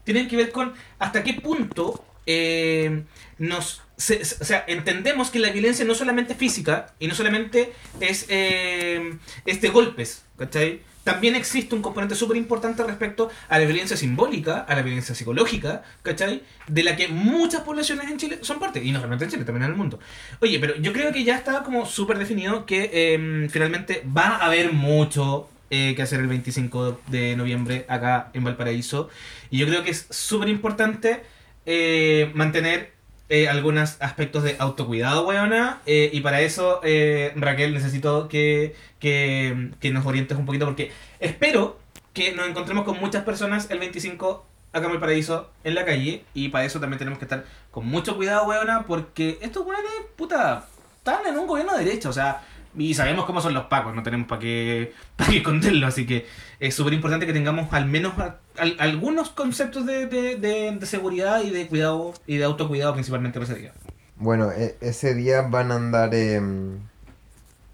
[0.03, 3.03] Tienen que ver con hasta qué punto eh,
[3.39, 3.79] nos.
[3.79, 9.17] o sea, entendemos que la violencia no solamente es física y no solamente es, eh,
[9.47, 10.81] es de golpes, ¿cachai?
[11.03, 15.83] También existe un componente súper importante respecto a la violencia simbólica, a la violencia psicológica,
[16.01, 16.43] ¿cachai?
[16.67, 19.63] De la que muchas poblaciones en Chile son parte, y no solamente en Chile, también
[19.65, 19.99] en el mundo.
[20.39, 24.45] Oye, pero yo creo que ya está como súper definido que eh, finalmente va a
[24.45, 29.09] haber mucho eh, que hacer el 25 de noviembre acá en Valparaíso.
[29.49, 31.23] Y yo creo que es súper importante
[31.65, 32.93] eh, mantener
[33.33, 35.81] eh, algunos aspectos de autocuidado, weona.
[35.87, 40.91] eh, y para eso, eh, Raquel, necesito que, que, que nos orientes un poquito porque
[41.19, 41.79] espero
[42.13, 46.23] que nos encontremos con muchas personas el 25 acá en Valparaíso en la calle.
[46.35, 50.67] Y para eso también tenemos que estar con mucho cuidado, weona, porque estos weones, puta,
[50.97, 52.43] están en un gobierno de derecha, o sea.
[52.75, 56.25] Y sabemos cómo son los pacos, no tenemos para qué, pa' qué esconderlo, así que
[56.59, 60.85] es súper importante que tengamos al menos a- al- algunos conceptos de, de- de- de
[60.85, 63.73] seguridad y de cuidado y de autocuidado principalmente para ese día.
[64.15, 66.79] Bueno, e- ese día van a andar em,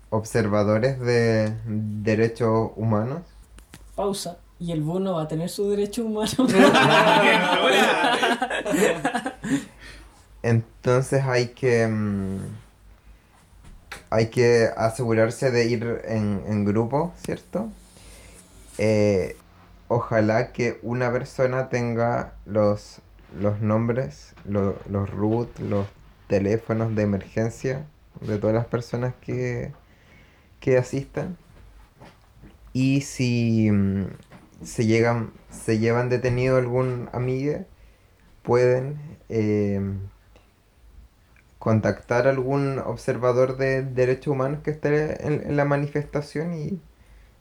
[0.10, 3.22] observadores de derechos humanos.
[3.96, 4.38] Pausa.
[4.62, 6.32] Y el bono va a tener su derecho humano.
[10.44, 12.38] Entonces hay que mm,
[14.10, 17.70] hay que asegurarse de ir en, en grupo, ¿cierto?
[18.78, 19.36] Eh,
[19.88, 23.02] ojalá que una persona tenga los,
[23.40, 25.88] los nombres, lo- los root, los
[26.28, 27.86] teléfonos de emergencia
[28.22, 29.72] de todas las personas que,
[30.60, 31.38] que asistan.
[32.74, 34.06] Y si mm,
[34.64, 37.66] se llegan, se llevan detenido algún amigo,
[38.44, 39.82] pueden eh,
[41.60, 46.82] contactar a algún observador de derechos humanos que esté en, en la manifestación y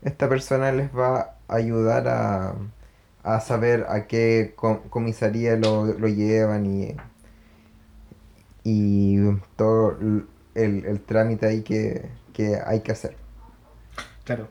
[0.02, 2.54] esta persona les va a ayudar a,
[3.24, 6.96] a saber a qué co- comisaría lo, lo llevan y,
[8.64, 9.18] y
[9.56, 9.96] todo
[10.54, 13.16] el, el trámite ahí que, que hay que hacer.
[14.24, 14.48] Claro.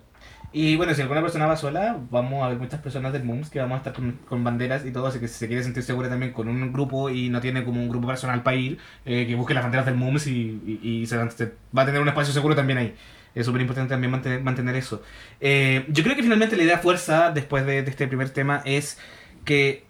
[0.52, 3.60] Y bueno, si alguna persona va sola, vamos a ver muchas personas del MUMS que
[3.60, 6.32] vamos a estar con, banderas y todo, así que si se quiere sentir segura también
[6.34, 9.54] con un grupo y no tiene como un grupo personal para ir, eh, que busque
[9.54, 12.96] las banderas del MUMS y, y, se, va- a tener un espacio seguro también ahí.
[13.36, 15.04] Es súper importante también mantener, mantener eso.
[15.42, 18.98] Eh, yo creo que finalmente la idea fuerza, después de, de este primer tema, es
[19.46, 19.86] que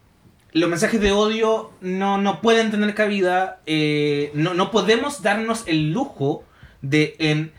[0.54, 5.92] los mensajes de odio no, no pueden tener cabida, eh, no, no podemos darnos el
[5.94, 6.44] lujo
[6.82, 7.52] de en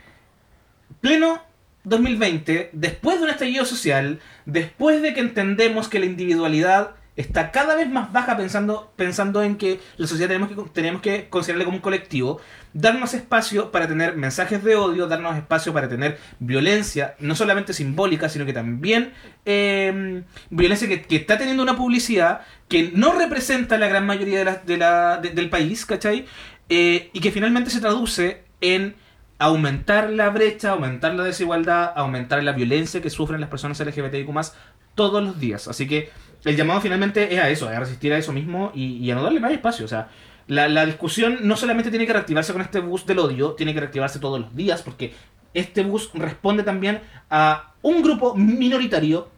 [1.01, 1.48] pleno
[1.85, 7.75] 2020, después de un estallido social, después de que entendemos que la individualidad está cada
[7.75, 11.79] vez más baja pensando, pensando en que la sociedad tenemos que, tenemos que considerarla como
[11.79, 12.41] un colectivo,
[12.75, 18.29] darnos espacio para tener mensajes de odio, darnos espacio para tener violencia, no solamente simbólica,
[18.29, 19.13] sino que también
[19.47, 24.57] eh, violencia que, está teniendo una publicidad que no representa la gran mayoría de la-
[24.65, 26.25] de la- de- del país, ¿cachai?
[26.69, 28.95] Eh, y que finalmente se traduce en
[29.39, 34.29] aumentar la brecha, aumentar la desigualdad, aumentar la violencia que sufren las personas LGBTIQ
[34.95, 35.69] todos los días.
[35.69, 36.11] Así que
[36.45, 39.41] el llamado finalmente es a eso, a resistir a eso mismo y, a no darle
[39.41, 39.85] más espacio.
[39.85, 40.09] O sea,
[40.49, 43.81] la, la discusión no solamente tiene que reactivarse con este bus del odio, tiene que
[43.81, 45.15] reactivarse todos los días porque
[45.55, 49.31] este bus responde también a un grupo minoritario,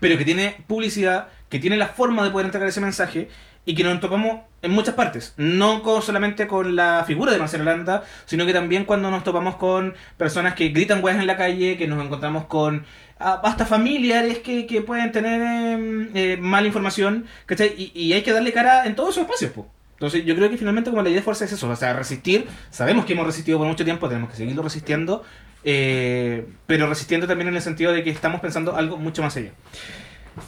[0.00, 3.28] pero que tiene publicidad, que tiene la forma de poder entregar ese mensaje
[3.64, 5.34] y que nos topamos en muchas partes.
[5.36, 9.56] No con- solamente con la figura de Marcelo Landa, sino que también cuando nos topamos
[9.56, 12.84] con personas que gritan weas en la calle, que nos encontramos con
[13.20, 17.74] ah, hasta familiares que, que pueden tener eh, eh, mala información, ¿cachai?
[17.76, 19.68] Y, y hay que darle cara en todos esos espacios, po.
[19.94, 22.46] Entonces yo creo que finalmente como la idea de fuerza es eso, o sea, resistir,
[22.70, 25.22] sabemos que hemos resistido por mucho tiempo, tenemos que seguirlo resistiendo,
[25.62, 29.50] eh, pero resistiendo también en el sentido de que estamos pensando algo mucho más allá.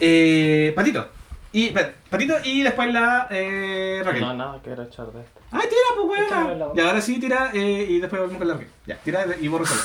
[0.00, 1.08] Eh, Patito.
[1.54, 4.22] Y, espera, Patito y después la eh, Raquel.
[4.22, 5.40] No, nada, quiero echar de esto.
[5.52, 6.72] ¡Ay, tira, pues, boca.
[6.74, 8.70] Y ahora sí, tira eh, y después volvemos con la Raquel.
[8.86, 9.80] Ya, tira y borro solo.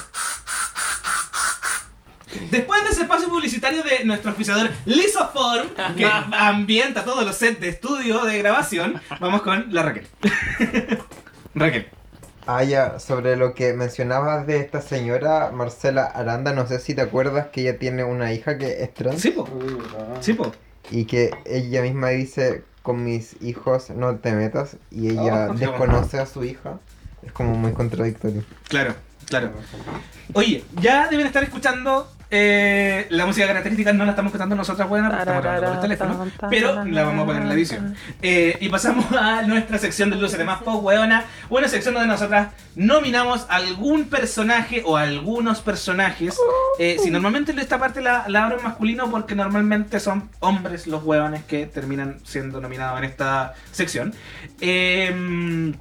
[2.50, 7.70] Después de ese espacio publicitario de nuestro auspiciador Lisoform, que ambienta todos los sets de
[7.70, 10.08] estudio de grabación, vamos con la Raquel.
[11.54, 11.88] Raquel.
[12.48, 17.02] Ah, ya, sobre lo que mencionabas de esta señora Marcela Aranda, no sé si te
[17.02, 19.48] acuerdas que ella tiene una hija que es trans Sí, po.
[20.20, 20.52] Sí, po.
[20.92, 26.20] Y que ella misma dice con mis hijos no te metas y ella Oh, desconoce
[26.20, 26.80] a su hija
[27.22, 28.44] Es como muy contradictorio.
[28.68, 28.96] Claro,
[29.28, 29.52] claro.
[30.34, 35.10] Oye, ya deben estar escuchando eh, la música característica, no la estamos escuchando nosotras, buenas,
[35.10, 37.96] porque estamos grabando por el teléfono, pero la vamos a poner en la edición.
[38.22, 41.26] Eh, y pasamos a nuestra sección de luces de más pop, weona.
[41.50, 46.38] Una sección donde nosotras nominamos algún personaje o algunos personajes.
[46.78, 51.04] Eh, si normalmente esta parte la, la abro en masculino porque normalmente son hombres los
[51.04, 54.14] hueones que terminan siendo nominados en esta sección.
[54.62, 55.74] Eh,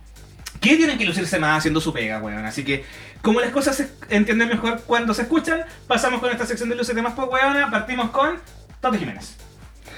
[0.60, 2.44] que tienen que lucirse más haciendo su pega, weón.
[2.44, 2.84] Así que,
[3.22, 6.94] como las cosas se entienden mejor cuando se escuchan, pasamos con esta sección de luces
[6.94, 7.70] de más pop, weona.
[7.70, 8.38] Partimos con
[8.80, 9.36] Toto Jiménez.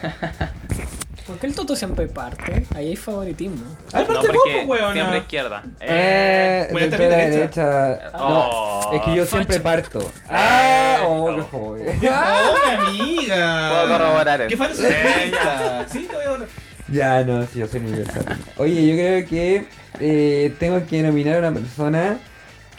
[1.27, 2.67] ¿Por qué el Toto siempre parte?
[2.75, 3.63] Ahí hay favoritismo.
[3.93, 4.29] No, parte porque
[4.63, 4.93] poco, weona.
[4.93, 5.63] siempre izquierda.
[5.81, 7.65] Eh, a de derecha.
[7.67, 8.11] derecha.
[8.15, 8.81] Oh.
[8.91, 10.13] No, es que yo siempre parto.
[10.29, 11.77] Ah, oh, qué Oh.
[11.77, 13.71] ¡Oh, mi amiga!
[13.71, 14.65] Puedo corroborar ¡Qué eso.
[14.65, 14.83] falso!
[14.85, 15.87] Ella.
[15.89, 16.47] Sí, te voy a.
[16.93, 18.37] Ya, no, sí, yo soy muy versátil.
[18.57, 19.67] Oye, yo creo que
[20.01, 22.19] eh, tengo que nominar a una persona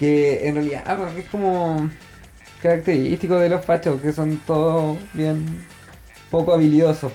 [0.01, 1.87] que en realidad ah, es como
[2.59, 5.63] característico de los fachos, que son todos bien
[6.31, 7.11] poco habilidosos.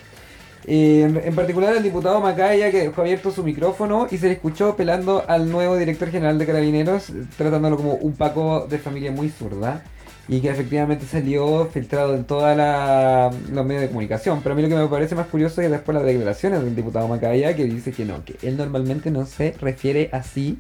[0.65, 4.77] En, en particular al diputado Macaya que dejó abierto su micrófono y se le escuchó
[4.77, 9.83] pelando al nuevo director general de Carabineros, tratándolo como un Paco de familia muy zurda
[10.29, 14.43] y que efectivamente salió filtrado en todos los medios de comunicación.
[14.45, 17.09] Pero a mí lo que me parece más curioso es después las declaraciones del diputado
[17.09, 20.59] Macaya que dice que no, que él normalmente no se refiere así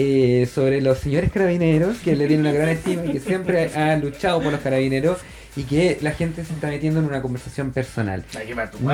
[0.00, 3.96] eh, sobre los señores carabineros, que le tiene una gran estima y que siempre ha
[3.96, 5.18] luchado por los carabineros
[5.56, 8.24] y que la gente se está metiendo en una conversación personal.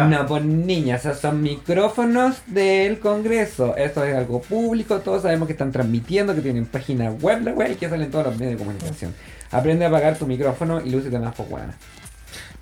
[0.09, 3.76] No, pues niñas, esos son micrófonos del Congreso.
[3.76, 7.72] Esto es algo público, todos sabemos que están transmitiendo, que tienen página web, la web,
[7.72, 9.14] y que salen todos los medios de comunicación.
[9.50, 11.46] Aprende a apagar tu micrófono y lúcete más por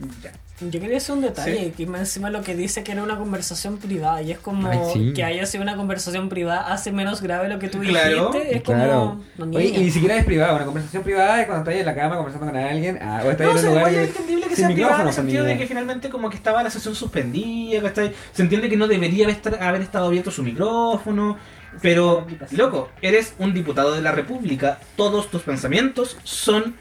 [0.08, 0.38] buena.
[0.60, 3.78] Yo quería hacer un detalle, que más encima lo que dice que era una conversación
[3.78, 5.12] privada, y es como Ay, sí.
[5.12, 8.30] que haya sido una conversación privada hace menos grave lo que tú Claro.
[8.32, 8.56] dijiste.
[8.58, 9.18] Es Claro.
[9.36, 9.46] como.
[9.46, 11.94] no, Oye, y ni siquiera es privada, una conversación privada es cuando estás en la
[11.96, 14.10] cama conversando con alguien, ah, o estás No, en o un sea, lugar igual es
[14.10, 16.36] que- entendible que sin sea privada en el micrófono, sentido de que finalmente como que
[16.36, 18.12] estaba la sesión suspendida, ¿cachai?
[18.32, 21.38] Se entiende que no debería haber, estar- haber estado abierto su micrófono,
[21.80, 26.76] pero, loco, eres un diputado de la República, todos tus pensamientos son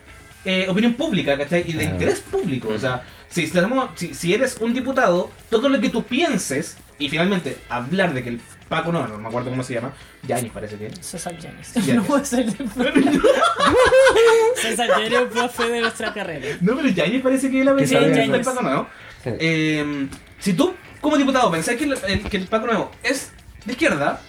[0.45, 1.61] eh, opinión pública, ¿cachai?
[1.67, 1.91] Y de Claro.
[1.93, 3.49] interés público, o sea, si,
[3.95, 8.29] si, si eres un diputado, todo lo que tú pienses, y finalmente hablar de que
[8.29, 9.91] el Paco, no, no me acuerdo cómo se llama,
[10.23, 11.05] Yanis parece que es.
[11.05, 11.73] César Yanis.
[11.93, 12.45] No puede ser.
[14.55, 16.57] César Yanis es profe de nuestra carrera.
[16.61, 18.41] No, pero Yanis parece que es la versión del.
[18.41, 18.87] Paco Nuevo.
[19.23, 19.29] Sí.
[19.39, 20.07] Eh,
[20.39, 23.31] si tú, como diputado, pensás que el, el- que el Paco Nuevo es
[23.65, 24.21] de izquierda,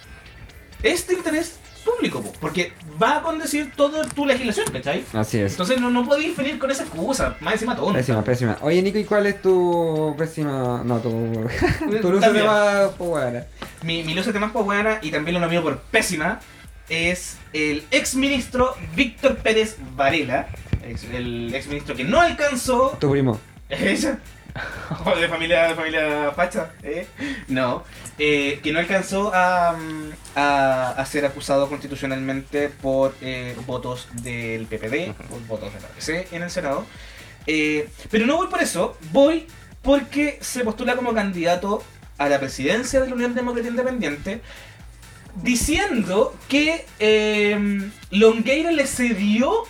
[0.81, 5.03] es de interés público, po, porque va a condecir toda tu legislación, ¿cachai?
[5.13, 5.51] Así es.
[5.53, 7.93] Entonces no, no podéis venir con esa excusa, más encima todo.
[7.93, 8.57] Pésima, pésima.
[8.61, 10.81] Oye, Nico, ¿y cuál es tu pésima...
[10.83, 11.09] No, tu...
[12.01, 13.45] tu luz de más por buena?
[13.83, 16.39] Mi, mi luz de más por buena y también lo nomino por pésima
[16.89, 20.47] es el ex ministro Víctor Pérez Varela,
[21.13, 23.39] el ex ministro que no alcanzó Tu primo.
[23.69, 24.19] Ella.
[25.19, 27.07] De familia, de familia facha, ¿eh?
[27.47, 27.83] No.
[28.19, 34.67] Eh, que no alcanzó a, mm, a, a ser acusado constitucionalmente por eh, votos del
[34.67, 36.85] PPD, por votos de la PC en el Senado.
[37.47, 39.47] Eh, pero no voy por eso, voy
[39.81, 41.83] porque se postula como candidato
[42.17, 44.41] a la presidencia de la Unión Demócrata Independiente
[45.35, 49.63] diciendo que eh, Longueira le cedió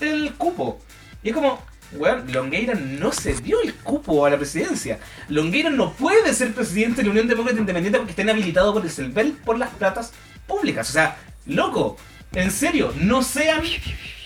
[0.00, 0.80] el cupo.
[1.22, 1.62] Y es como,
[1.94, 4.98] weón, Longueira no cedió el cupo a la presidencia.
[5.28, 8.90] Longueira no puede ser presidente de la Unión Demócrata Independiente porque está inhabilitado por el
[8.90, 10.12] CELVEL por las platas
[10.46, 10.88] públicas.
[10.90, 11.16] O sea,
[11.46, 11.96] loco,
[12.32, 13.62] en serio, no sean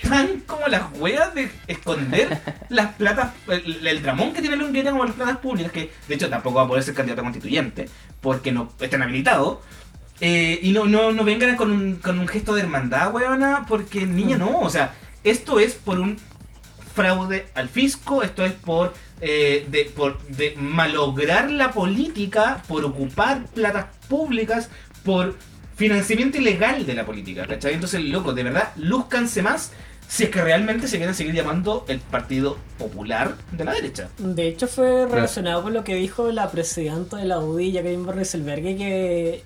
[0.09, 5.05] tan como las weas de esconder las platas, el, el dramón que tiene Longueira como
[5.05, 7.89] las platas públicas, que de hecho tampoco va a poder ser candidato a constituyente
[8.21, 9.63] porque no está inhabilitado.
[10.21, 14.05] Eh, y no, no, no vengan con un, con un gesto de hermandad, weona, porque
[14.05, 14.61] niña no.
[14.61, 16.17] O sea, esto es por un
[16.99, 23.45] fraude al fisco, esto es por, eh, de, por de malograr la política, por ocupar
[23.55, 24.69] platas públicas,
[25.05, 25.37] por
[25.77, 27.75] financiamiento ilegal de la política, ¿cachai?
[27.75, 29.71] Entonces, loco, de verdad, lúzcanse más
[30.09, 34.09] si es que realmente se quieren seguir llamando el Partido Popular de la derecha.
[34.19, 38.77] De hecho, fue relacionado con lo que dijo la presidenta de la UDI, Jacqueline Rieselberghe,
[38.77, 39.45] que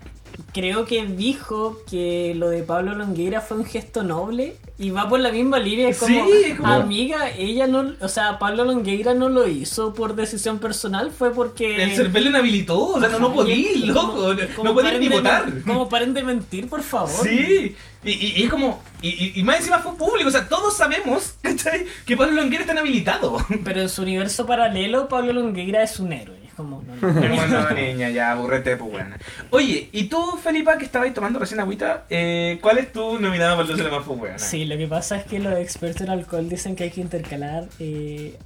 [0.54, 5.20] creo que dijo que lo de Pablo Longueira fue un gesto noble y va por
[5.20, 5.88] la misma línea.
[5.88, 9.94] Es como, Sí, es como- amiga, ella no, o sea, Pablo Longueira no lo hizo
[9.94, 11.82] por decisión personal, fue porque.
[11.84, 15.00] El CERVEL le inhabilitó, o sea, no, no podí, loco, no, Como no podí paren
[15.00, 15.62] ni de- votar.
[15.66, 17.10] Como paren de mentir, por favor.
[17.22, 20.76] Sí, y, y- y es como, y, y- más encima fue público, o sea, todos
[20.76, 21.86] sabemos, ¿cachai?
[22.06, 23.36] Que Pablo Longuera está inhabilitado.
[23.64, 26.41] Pero en su universo paralelo, Pablo Longueira es un héroe.
[26.52, 27.46] Es como, no, no.
[27.48, 29.16] No, niña, ya, aburrete, pues buena.
[29.50, 33.62] Oye, ¿y tú, Felipa, que estabas tomando recién agüita, eh, cuál es tu nominada para
[33.62, 34.38] el 12 de más buena?
[34.38, 37.68] Sí, lo que pasa es que los expertos en alcohol dicen que hay que intercalar
[37.78, 38.38] eh,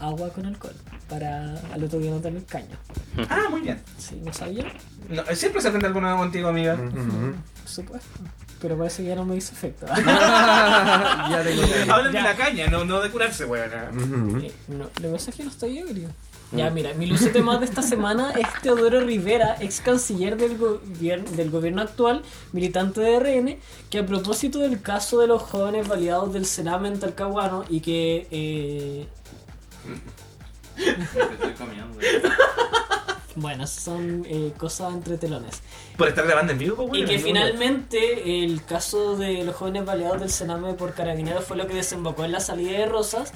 [0.00, 0.74] agua con alcohol
[1.08, 2.76] para al otro día no tener caño.
[3.28, 3.82] Ah, muy bien.
[3.98, 4.64] Sí, ¿no sabía?
[5.10, 6.76] No, siempre se aprende algo nuevo contigo, amiga.
[6.76, 8.08] Por supuesto.
[8.62, 9.86] Pero parece que ya no me hizo efecto.
[9.96, 13.44] ya tengo Hablan de la caña, no, no de curarse.
[13.44, 16.08] Eh, no, lo que pasa es que no estoy ebrio.
[16.52, 21.22] Ya, mira, mi lucete más de esta semana es Teodoro Rivera, ex canciller del, gobier-
[21.24, 22.22] del gobierno actual,
[22.52, 23.56] militante de RN,
[23.88, 28.26] que a propósito del caso de los jóvenes validados del Sename en Talcahuano y que
[28.32, 29.06] eh,
[30.76, 31.98] Estoy comiendo.
[33.36, 35.60] Bueno, son eh, cosas entre telones.
[35.96, 40.18] Por estar grabando en vivo, pues, Y que finalmente el caso de los jóvenes baleados
[40.20, 43.32] del Sename por carabineros fue lo que desembocó en la salida de Rosas.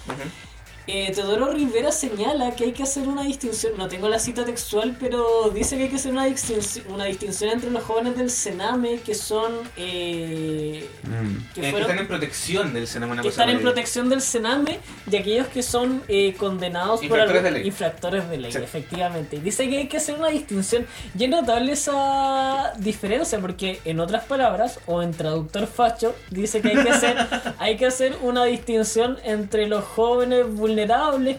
[0.87, 4.97] Eh, Teodoro Rivera señala que hay que hacer una distinción, no tengo la cita textual,
[5.01, 9.01] pero dice que hay que hacer una distinción, una distinción entre los jóvenes del Sename
[9.01, 9.53] que son...
[9.77, 11.55] eh, Mm.
[11.55, 14.09] que Eh, que fueron- están en protección del Sename, una que cosa están en protección
[14.11, 14.79] del Sename
[15.11, 17.67] y aquellos que son eh, condenados Infractores por de ley.
[17.67, 18.59] infractores de ley, Sí.
[18.59, 19.39] efectivamente.
[19.41, 20.87] Dice que hay que hacer una distinción
[21.19, 26.69] y es notable esa diferencia porque en otras palabras o en traductor facho dice que
[26.69, 27.17] hay que hacer
[27.59, 30.74] hay que hacer una distinción entre los jóvenes vulnerables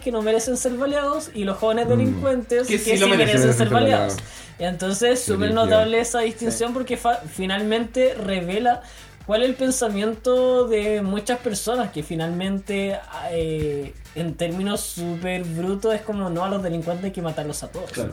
[0.02, 1.90] que no merecen ser baleados y los jóvenes Mm.
[1.90, 3.36] delincuentes Que que, sí sí lo merecen.
[3.40, 4.16] merecen ser baleados.
[4.58, 8.82] Y entonces súper notable esa distinción porque fa- finalmente revela
[9.26, 12.98] cuál es el pensamiento de muchas personas que finalmente
[13.30, 17.68] eh, en términos súper brutos es como no a los delincuentes hay que matarlos a
[17.68, 17.90] todos.
[17.90, 18.12] Claro.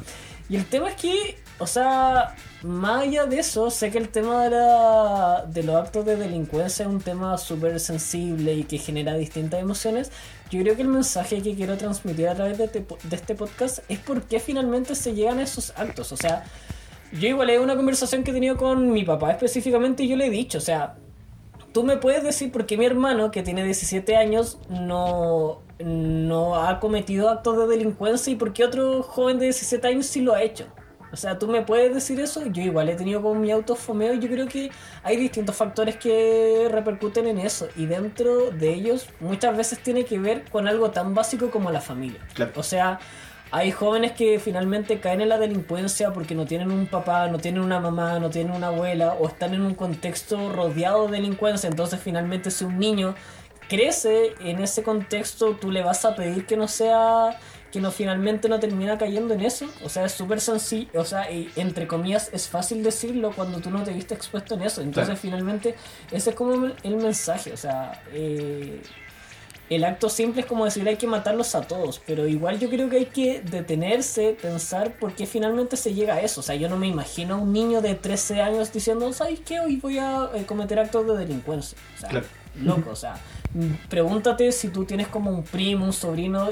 [0.50, 4.44] Y el tema es que, o sea, más allá de eso, sé que el tema
[4.44, 9.14] de, la, de los actos de delincuencia es un tema súper sensible y que genera
[9.14, 10.12] distintas emociones.
[10.54, 13.80] Yo creo que el mensaje que quiero transmitir a través de este, de este podcast
[13.90, 16.12] es por qué finalmente se llegan a esos actos.
[16.12, 16.44] O sea,
[17.12, 20.28] yo igual es una conversación que he tenido con mi papá específicamente y yo le
[20.28, 20.96] he dicho, o sea,
[21.74, 26.80] tú me puedes decir por qué mi hermano, que tiene 17 años, no, no ha
[26.80, 30.44] cometido actos de delincuencia y por qué otro joven de 17 años sí lo ha
[30.44, 30.68] hecho.
[31.14, 34.20] O sea, tú me puedes decir eso, yo igual he tenido con mi autofomeo y
[34.20, 34.72] yo creo que
[35.04, 40.18] hay distintos factores que repercuten en eso y dentro de ellos muchas veces tiene que
[40.18, 42.20] ver con algo tan básico como la familia.
[42.34, 42.54] Claro.
[42.56, 43.00] O sea,
[43.52, 47.62] hay jóvenes que finalmente caen en la delincuencia porque no tienen un papá, no tienen
[47.62, 51.70] una mamá, no tienen una abuela o están en un contexto rodeado de delincuencia.
[51.70, 53.14] Entonces finalmente si un niño
[53.70, 57.38] crece en ese contexto, tú le vas a pedir que no sea
[57.74, 59.68] que no finalmente no termina cayendo en eso.
[59.84, 63.84] O sea, es súper sencillo, o sea, entre comillas es fácil decirlo cuando tú no
[63.84, 64.82] te viste expuesto en eso.
[64.82, 65.20] Entonces Claro.
[65.20, 65.76] finalmente
[66.12, 68.82] ese es como el mensaje, o sea, eh,
[69.70, 72.90] el acto simple es como decir hay que matarlos a todos, pero igual yo creo
[72.90, 76.42] que hay que detenerse, pensar por qué finalmente se llega a eso.
[76.42, 79.60] O sea, yo no me imagino a un niño de 13 años diciendo, ¿sabes qué?
[79.62, 81.78] Hoy voy a eh, cometer actos de delincuencia.
[81.96, 82.26] O sea, Claro.
[82.62, 83.16] Loco, o sea,
[83.90, 86.50] pregúntate si tú tienes como un primo, un sobrino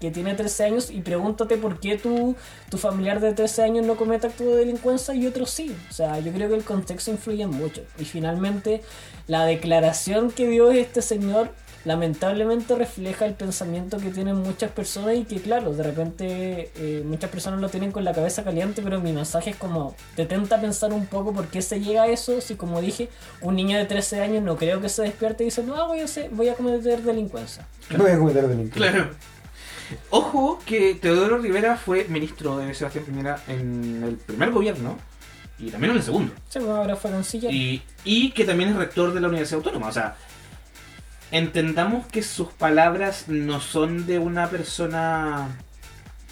[0.00, 2.36] que tiene 13 años y pregúntate por qué tú,
[2.70, 5.74] tu familiar de 13 años no comete actos de delincuencia y otros sí.
[5.90, 7.82] O sea, yo creo que el contexto influye mucho.
[7.98, 8.82] Y finalmente,
[9.26, 11.50] la declaración que dio este señor
[11.86, 17.30] lamentablemente refleja el pensamiento que tienen muchas personas y que claro, de repente eh, muchas
[17.30, 21.06] personas lo tienen con la cabeza caliente, pero mi mensaje es como, detenta pensar un
[21.06, 23.08] poco por qué se llega a eso, si como dije,
[23.40, 26.04] un niño de 13 años no creo que se despierte y dice, no, voy a,
[26.04, 27.66] hacer- voy a cometer delincuencia.
[27.96, 28.90] Voy a cometer delincuencia.
[28.92, 29.10] Claro.
[30.10, 34.98] Ojo que Teodoro Rivera fue ministro de Sebastián Piñera en el primer gobierno
[35.58, 36.32] y también en el segundo.
[36.48, 37.54] Sí, pues ahora fue canciller.
[37.54, 39.86] Y, y que también es rector de la Universidad Autónoma.
[39.88, 40.16] O sea,
[41.30, 45.58] entendamos que sus palabras no son de una persona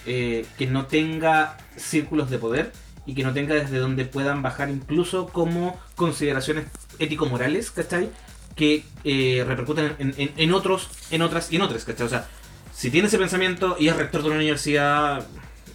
[0.07, 2.73] eh, que no tenga círculos de poder
[3.07, 6.67] y que no tenga desde donde puedan bajar incluso como consideraciones
[6.99, 8.11] ético-morales, ¿cachai?
[8.57, 12.07] Que eh, repercuten en, en- en otros, en otras y en otras, ¿cachai?
[12.07, 12.29] O sea,
[12.73, 15.27] si tiene ese pensamiento y es rector de una universidad,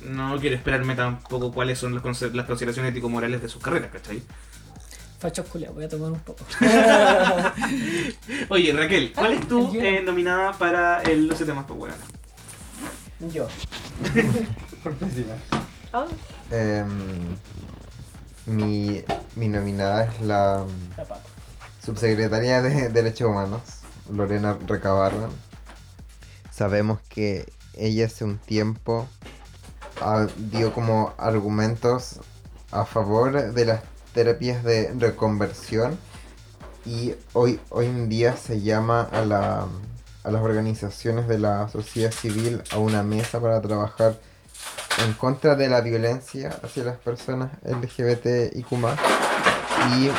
[0.01, 2.03] no quiero esperarme tampoco cuáles son las,
[2.33, 4.21] las consideraciones ético-morales de sus carreras, ¿cachai?
[5.19, 6.45] Fachos culiao, voy a tomar un poco.
[8.49, 9.85] Oye, Raquel, ¿cuál es tu hielo.
[9.85, 12.01] eh, nominada para el Los Siete Más Populares?
[13.33, 13.47] Yo.
[15.91, 16.05] Ah,
[16.51, 16.87] Em,
[18.45, 19.03] mi,
[19.35, 20.63] mi nominada es la
[20.95, 21.19] la papa.
[21.83, 23.61] subsecretaria de Derechos Humanos,
[24.11, 25.29] Lorena Recabarren.
[26.51, 29.07] Sabemos que ella hace un tiempo
[29.99, 32.19] ah, dio como argumentos
[32.71, 33.81] a favor de las
[34.13, 35.97] terapias de reconversión
[36.85, 39.67] y hoy, hoy en día se llama a, la,
[40.23, 44.19] a las organizaciones de la sociedad civil a una mesa para trabajar
[45.05, 48.65] en contra de la violencia hacia las personas LGBT y
[49.95, 50.11] y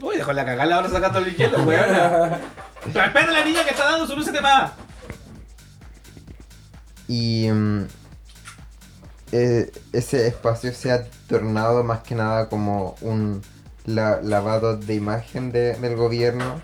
[0.00, 1.86] Uy, dejó la cagada ahora sacando el hielo, weón.
[2.84, 4.70] Respeta a la niña que está dando su luz de más.
[7.08, 7.48] y
[9.32, 13.42] eh, ese espacio se ha tornado más que nada como un
[13.84, 16.60] la- lavado de imagen de- del gobierno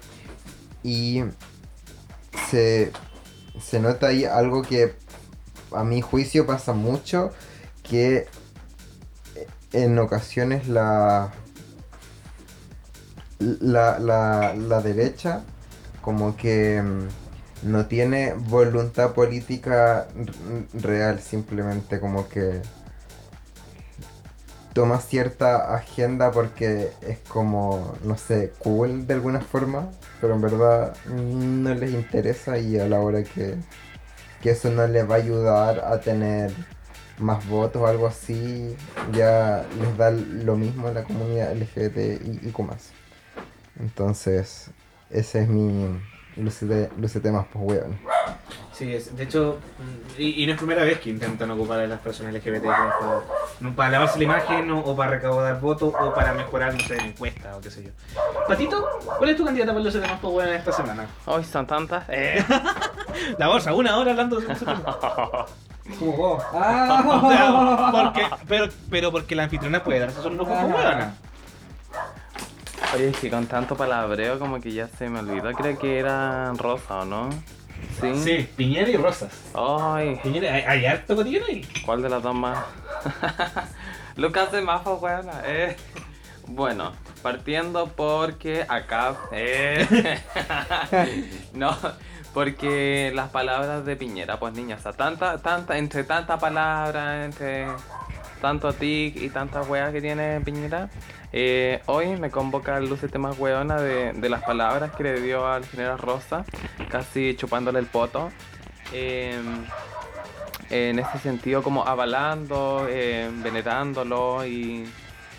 [0.83, 1.25] y
[2.51, 2.93] se,
[3.63, 4.95] se nota ahí algo que
[5.73, 7.31] a mi juicio pasa mucho
[7.83, 8.27] que
[9.73, 11.33] en ocasiones la
[13.39, 15.43] la, la, la derecha
[16.01, 17.09] como que mm,
[17.65, 20.07] no tiene voluntad política
[20.75, 22.61] real, simplemente como que
[24.75, 29.91] toma cierta agenda porque es como, no sé, cool de alguna forma,
[30.21, 33.57] pero en verdad no les interesa y a la hora que,
[34.43, 36.53] que eso no les va a ayudar a tener
[37.19, 38.77] más votos o algo así,
[39.13, 42.55] ya les da lo mismo a la comunidad LGBT y, y.
[43.81, 44.71] Entonces,
[45.11, 46.01] ese es mi
[46.37, 47.99] lucete, lucete más pues weón.
[48.73, 51.87] Sí, es- de hecho, mm, y, y no es primera vez que intentan ocupar a
[51.87, 52.65] las personas LGBT
[53.61, 56.97] no, para lavarse la imagen o, o para recaudar votos o para mejorar, no sé,
[56.97, 57.91] en encuestas o qué sé yo.
[58.49, 58.85] Patito,
[59.19, 61.07] ¿cuál es tu candidata para los más buena esta semana?
[61.27, 62.05] Hoy son tantas.
[62.09, 62.45] Eh.
[63.39, 64.47] La bolsa, una hora hablando de.
[65.99, 66.43] Como vos.
[66.53, 67.29] O ¡Ah!
[67.29, 71.15] sea, porque, pero, pero porque la anfitriona puede darse esos lujos como huevona.
[72.95, 75.53] Oye, es que con tanto palabreo como que ya se me olvidó.
[75.53, 77.29] Creo que era rosa, ¿o no?
[78.01, 78.15] Sí.
[78.15, 79.33] Sí, Piñera y Rosas.
[79.53, 81.67] Ay, Piñera, ¿hay, hay harto cotidiano ahí?
[81.85, 82.65] ¿cuál de las dos más?
[84.17, 85.43] Lucas de Mafa, buena.
[85.45, 85.77] Eh.
[86.47, 89.17] Bueno, partiendo porque acá.
[89.33, 90.21] Eh.
[91.53, 91.77] no,
[92.33, 97.67] porque las palabras de Piñera, pues niña, o sea, tanta, tanta, entre tanta palabra, entre
[98.41, 100.91] tanto tic y tantas weas que tiene Piñera,
[101.37, 105.67] eh, hoy me convoca lucete más weona de, de las palabras que le dio al
[105.67, 106.45] general Rosa,
[106.89, 108.31] casi chupándole el poto.
[108.93, 109.37] Eh,
[110.71, 114.89] en ese sentido como avalando, eh, venerándolo y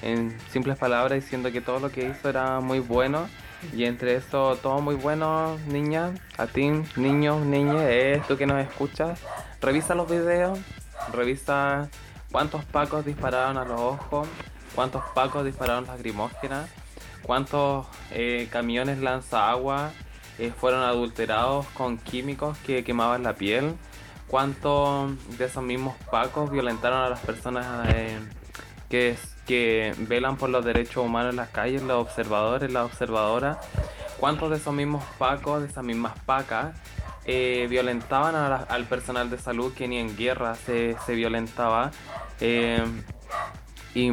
[0.01, 3.29] en simples palabras diciendo que todo lo que hizo era muy bueno.
[3.73, 8.61] Y entre eso todo muy bueno niña, a ti niños, niñas, eh, tú que nos
[8.61, 9.19] escuchas,
[9.61, 10.59] revisa los videos,
[11.13, 11.87] revisa
[12.31, 14.27] cuántos pacos dispararon a los ojos,
[14.75, 16.69] cuántos pacos dispararon lacrimógenas,
[17.23, 19.91] cuántos eh, camiones lanza agua
[20.37, 23.73] eh, fueron adulterados con químicos que quemaban la piel,
[24.27, 28.19] cuántos de esos mismos pacos violentaron a las personas eh,
[28.89, 29.17] que,
[29.47, 33.57] que velan por los derechos humanos en las calles, los observadores, las observadoras,
[34.19, 36.75] cuántos de esos mismos pacos, de esas mismas pacas,
[37.25, 41.89] violentaban al personal de salud que ni en guerra se, se violentaba.
[43.95, 44.11] y,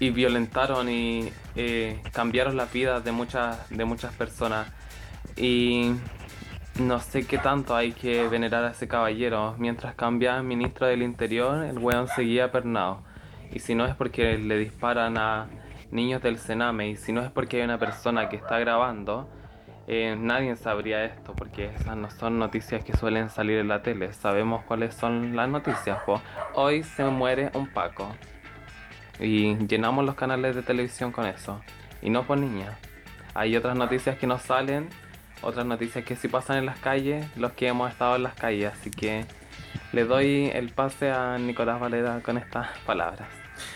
[0.00, 4.68] y violentaron y eh, cambiaron las vidas de muchas, de muchas personas.
[5.36, 5.92] Y
[6.78, 9.54] no sé qué tanto hay que venerar a ese caballero.
[9.58, 13.02] Mientras cambiaba ministro del Interior, el weón seguía pernado.
[13.52, 15.48] Y si no es porque le disparan a
[15.90, 19.28] niños del Sename, y si no es porque hay una persona que está grabando,
[19.86, 24.12] eh, nadie sabría esto, porque esas no son noticias que suelen salir en la tele.
[24.12, 26.20] Sabemos cuáles son las noticias, po.
[26.54, 28.14] Hoy se muere un Paco.
[29.20, 31.60] Y llenamos los canales de televisión con eso.
[32.02, 32.76] Y no por niñas.
[33.34, 34.88] Hay otras noticias que no salen,
[35.42, 38.72] otras noticias que sí pasan en las calles, los que hemos estado en las calles.
[38.72, 39.24] Así que
[39.92, 43.28] le doy el pase a Nicolás Valera con estas palabras.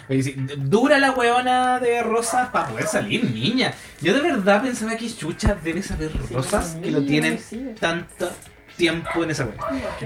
[0.09, 3.73] Sí, dura la huevona de Rosas para poder salir, niña.
[4.01, 7.41] Yo de verdad pensaba que Chucha debe saber Rosas que lo tienen
[7.81, 8.31] tanto
[8.77, 9.57] tiempo en esa wea.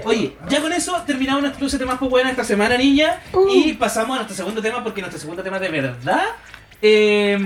[0.05, 3.21] Oye, ya con eso terminamos nuestro cruce de más buena esta semana, niña.
[3.53, 6.23] Y pasamos a nuestro segundo tema, porque nuestro segundo tema de verdad.
[6.81, 7.37] eh,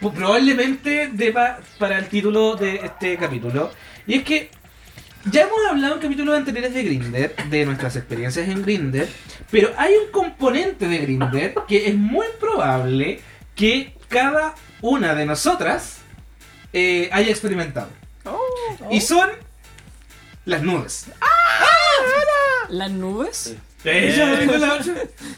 [0.00, 3.70] pu- probablemente deba para el título de este capítulo.
[4.06, 4.50] Y es que
[5.30, 9.08] ya hemos hablado en capítulos anteriores de Grinder, de nuestras experiencias en Grinder,
[9.50, 13.20] pero hay un componente de Grinder que es muy probable
[13.56, 15.98] que cada una de nosotras
[16.72, 17.88] eh, haya experimentado.
[18.90, 19.28] Y son
[20.50, 21.06] las nubes.
[22.68, 23.56] ¿Las nubes?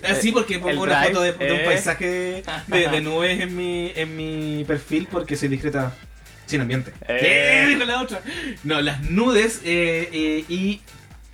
[0.08, 1.64] Así porque pongo una foto de, de un eh.
[1.64, 5.94] paisaje de, de nubes en mi, en mi perfil porque soy discreta
[6.46, 6.92] sin ambiente.
[7.08, 7.64] Eh.
[7.64, 8.20] Eh, dijo la otra.
[8.64, 10.80] No, las nudes eh, eh, y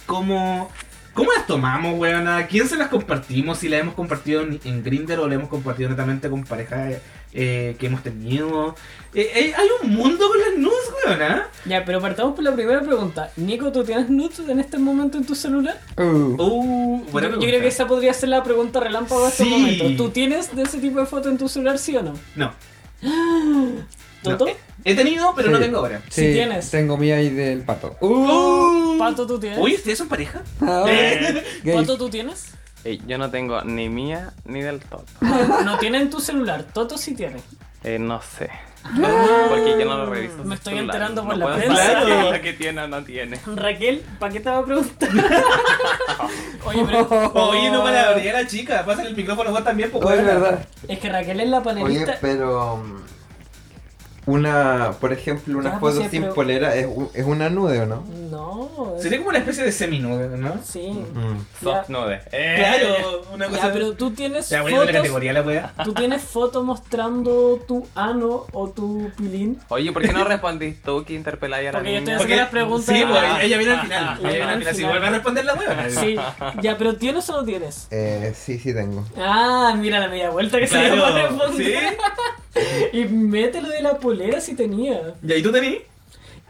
[0.07, 0.71] cómo,
[1.15, 2.29] cómo las tomamos, weón.
[2.29, 3.59] ¿A quién se las compartimos?
[3.59, 6.97] Si las hemos compartido en, en Grindr o las hemos compartido netamente con parejas
[7.33, 8.75] eh, que hemos tenido.
[9.15, 11.49] Eh, eh, hay un mundo con las nudes, weón, ¿ah?
[11.65, 13.31] Ya, pero partamos por la primera pregunta.
[13.37, 15.81] Nico, ¿tú tienes nudes en este momento en tu celular?
[15.97, 19.45] Uh, Uh, Yo, buena yo creo que esa podría ser la pregunta relámpago de este
[19.45, 19.85] momento.
[19.97, 22.15] ¿Tú tienes de ese tipo de foto en tu celular, sí o no?
[22.37, 22.53] No.
[24.23, 24.47] ¿Toto?
[24.47, 24.53] No,
[24.85, 26.03] He tenido, pero no tengo ahora.
[26.09, 26.71] Sí tienes.
[26.71, 27.97] Tengo mi ahí del pato.
[28.01, 28.97] Uh.
[28.99, 29.59] ¿Pato tú tienes?
[29.59, 30.43] Uy, ¿ustedes son pareja?
[30.61, 30.85] Ah,
[31.63, 31.75] gay.
[31.75, 32.53] ¿Pato tú tienes?
[32.85, 35.05] Ey, yo no tengo ni mía ni del todo.
[35.65, 36.65] No tiene en tu celular.
[36.73, 37.41] Toto sí tiene.
[37.85, 38.51] Eh, no sé.
[38.85, 40.43] Porque yo no lo reviso.
[40.45, 40.95] Me estoy celular.
[40.97, 41.77] enterando por No la puedo prensa.
[41.93, 42.33] saber Claro.
[42.33, 43.39] qué- qué tiene o no tiene.
[43.57, 45.09] Raquel, ¿para qué te va a preguntar?
[46.65, 48.85] Oye, pero Oye, no para abrir a la chica.
[48.87, 50.67] Pasa el micrófono vos también, pues, es verdad.
[50.87, 52.19] es que Raquel es la oye, panelista.
[52.21, 52.83] pero.
[54.29, 57.81] Una, por ejemplo, una Ya, foto pues, sí, sin pero- polera es, es una nude,
[57.81, 58.05] ¿o no?
[58.31, 58.95] No.
[58.97, 60.53] es- Sería como una especie de seminude, ¿no?
[60.63, 60.91] Sí.
[60.91, 61.39] Mm.
[61.65, 61.79] Ya.
[61.79, 62.21] Soft nude.
[62.31, 63.73] Claro, una Ya, cosa.
[63.73, 65.03] pero tú tienes Ya, bueno, de la fotos.
[65.03, 65.73] categoría la wea.
[65.83, 69.59] Tú tienes fotos mostrando tu ano o tu pilín.
[69.69, 72.13] Oye, ¿por qué no respondís tú que interpeláis a la Porque yo niña?
[72.17, 72.95] estoy haciendo las preguntas.
[72.97, 73.43] Sí, pues, Ah.
[73.43, 74.05] ella viene al final.
[74.05, 74.75] Ah, Ella viene al final.
[74.75, 75.91] Si vuelve a responder la wea.
[75.91, 76.17] Sí,
[76.63, 77.89] ya, pero ¿tienes o no tienes?
[77.91, 79.07] Eh, sí, sí tengo.
[79.17, 81.97] Ah, mira la media vuelta que se dio para Claro, responder.
[82.93, 85.15] Y mételo de la polera si tenía.
[85.23, 85.79] ¿Ya y tú tenés?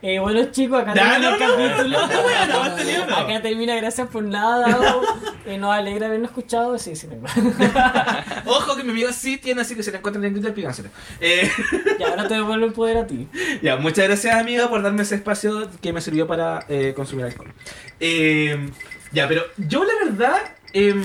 [0.01, 2.07] Eh, bueno chicos, acá termina no, el capítulo.
[2.07, 3.17] no, no.
[3.17, 4.79] Acá termina, gracias por nada.
[5.49, 6.79] Eh, nos alegra habernos escuchado.
[6.79, 7.25] Sí, sí, tengo.
[8.45, 10.91] Ojo que mi amigo sí tiene, así que se le encuentran en Twitter, pídanselo.
[11.23, 11.51] Eh,
[11.99, 13.27] Y ahora te devuelvo el poder a ti.
[13.63, 17.51] ya, muchas gracias amiga por darme ese espacio que me sirvió para eh, consumir alcohol.
[17.99, 18.69] Eh,
[19.11, 20.37] ya, pero yo la verdad
[20.75, 21.03] em,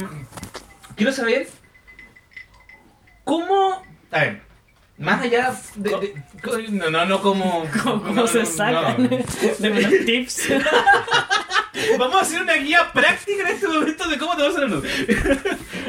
[0.97, 1.47] quiero saber
[3.23, 3.81] cómo...
[4.11, 4.41] A ver,
[5.03, 5.89] más allá de...
[5.89, 7.65] de- no, no, no como...
[7.83, 9.03] ¿Cómo, cómo no, se no, sacan?
[9.59, 9.69] no.
[9.69, 10.49] Los tips.
[11.99, 14.67] Vamos a hacer una guía práctica en este momento de cómo te vas a la
[14.67, 14.85] luz.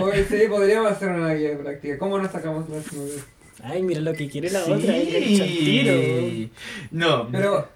[0.00, 1.98] Oye, sí, podríamos hacer una guía práctica.
[1.98, 3.24] ¿Cómo nos sacamos las nudes?
[3.62, 4.74] Ay, mira lo que quiere la otra.
[4.92, 5.92] ahí le echa el tiro.
[5.92, 6.50] Sí.
[6.90, 7.68] No, Pero,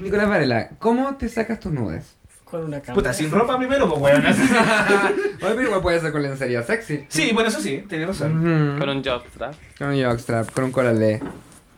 [0.00, 2.16] Nicolás Varela, ¿cómo te sacas tus nudes?
[2.54, 2.94] Con una cámara.
[2.94, 4.24] Puta, sin ropa primero, pues weón.
[4.26, 4.36] Oye,
[5.40, 7.04] pero igual puede ser con lencería sexy.
[7.08, 8.76] Sí, bueno, eso sí, tenés razón.
[8.78, 9.54] Con un jockstrap.
[9.76, 11.20] Con un jockstrap, con un coralé.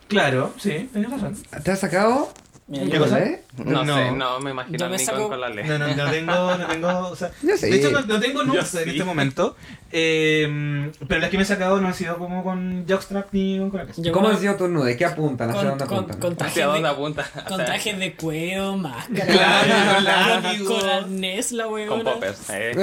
[0.07, 1.35] Claro, sí, tenés razón.
[1.63, 2.31] ¿Te has sacado
[2.69, 3.19] Mira, ¿Qué cosa?
[3.63, 3.95] No, No.
[3.95, 5.63] sé, no me imagino a me Nico saco- con la ley.
[5.65, 7.69] No, no, no tengo, no tengo, o sea, Yo sí.
[7.69, 9.55] de hecho no, no tengo nudes en este momento,
[9.91, 13.87] eh, pero las que me he sacado no han sido como con jockstrap ni con.
[13.95, 14.97] Yo ¿Cómo han sido tus nudes?
[14.97, 15.49] ¿Qué apuntan?
[15.51, 16.19] ¿Hacia dónde apuntan?
[16.19, 17.25] con trajes ¿Hacia dónde de, apunta?
[17.47, 19.25] Con trajes de cuero, máscara.
[20.01, 21.89] Claro, con con, arnés, la weona.
[21.89, 22.49] Con poppers.
[22.49, 22.75] Eh.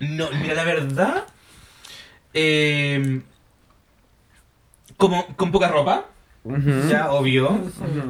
[0.00, 1.24] No, mira, la verdad,
[2.34, 3.20] eh,
[4.96, 6.06] como con poca ropa,
[6.88, 7.60] Ya, obvio,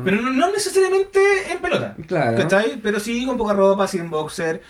[0.05, 1.20] pero no, no necesariamente
[1.51, 1.97] en pelota.
[2.07, 2.37] Claro.
[2.37, 2.78] ¿Cachai?
[2.81, 4.62] Pero sí con poca ropa, sin boxer.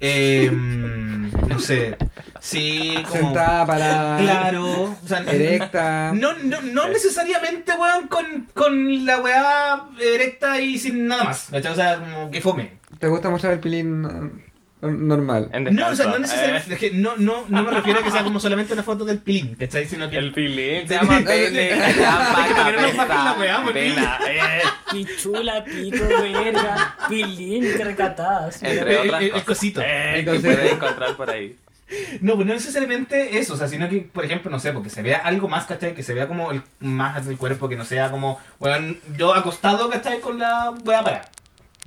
[0.00, 0.50] Eh,
[1.48, 1.96] no sé.
[2.40, 3.28] Sí, como.
[3.28, 4.18] Sentada para.
[4.20, 4.82] Claro.
[5.02, 6.12] O sea, Erecta.
[6.14, 11.48] No, no, no necesariamente, weón, con, con la weá erecta y sin nada más.
[11.50, 11.72] ¿Cachai?
[11.72, 12.72] O sea, como que fome.
[12.98, 14.45] ¿Te gusta mostrar el pilín eh,
[14.86, 15.48] normal?
[15.52, 16.74] En No, o sea, no necesariamente.
[16.74, 19.18] es que no, no, no me refiero a que sea como solamente una foto del
[19.18, 19.86] pilín, ¿cachai?
[19.86, 20.16] Sino Eh, que.
[20.18, 23.36] El pilín se llama pene, se llama
[24.28, 24.62] eh.
[24.90, 28.62] Pichula, pico, verga, pilín, que recatadas.
[28.62, 29.46] Entre El- otras el- el cosas.
[29.46, 29.80] cosito.
[29.82, 30.50] Eh, El que cosito.
[30.74, 31.56] encontrar por ahí.
[32.20, 35.02] No, pues no necesariamente eso, o sea, sino que, por ejemplo, no sé, porque se
[35.02, 35.94] vea algo más, ¿cachai?
[35.94, 39.88] Que se vea como el, más del cuerpo, que no sea como, weón, yo acostado,
[39.88, 40.18] ¿cachai?
[40.20, 41.22] Con la weá para.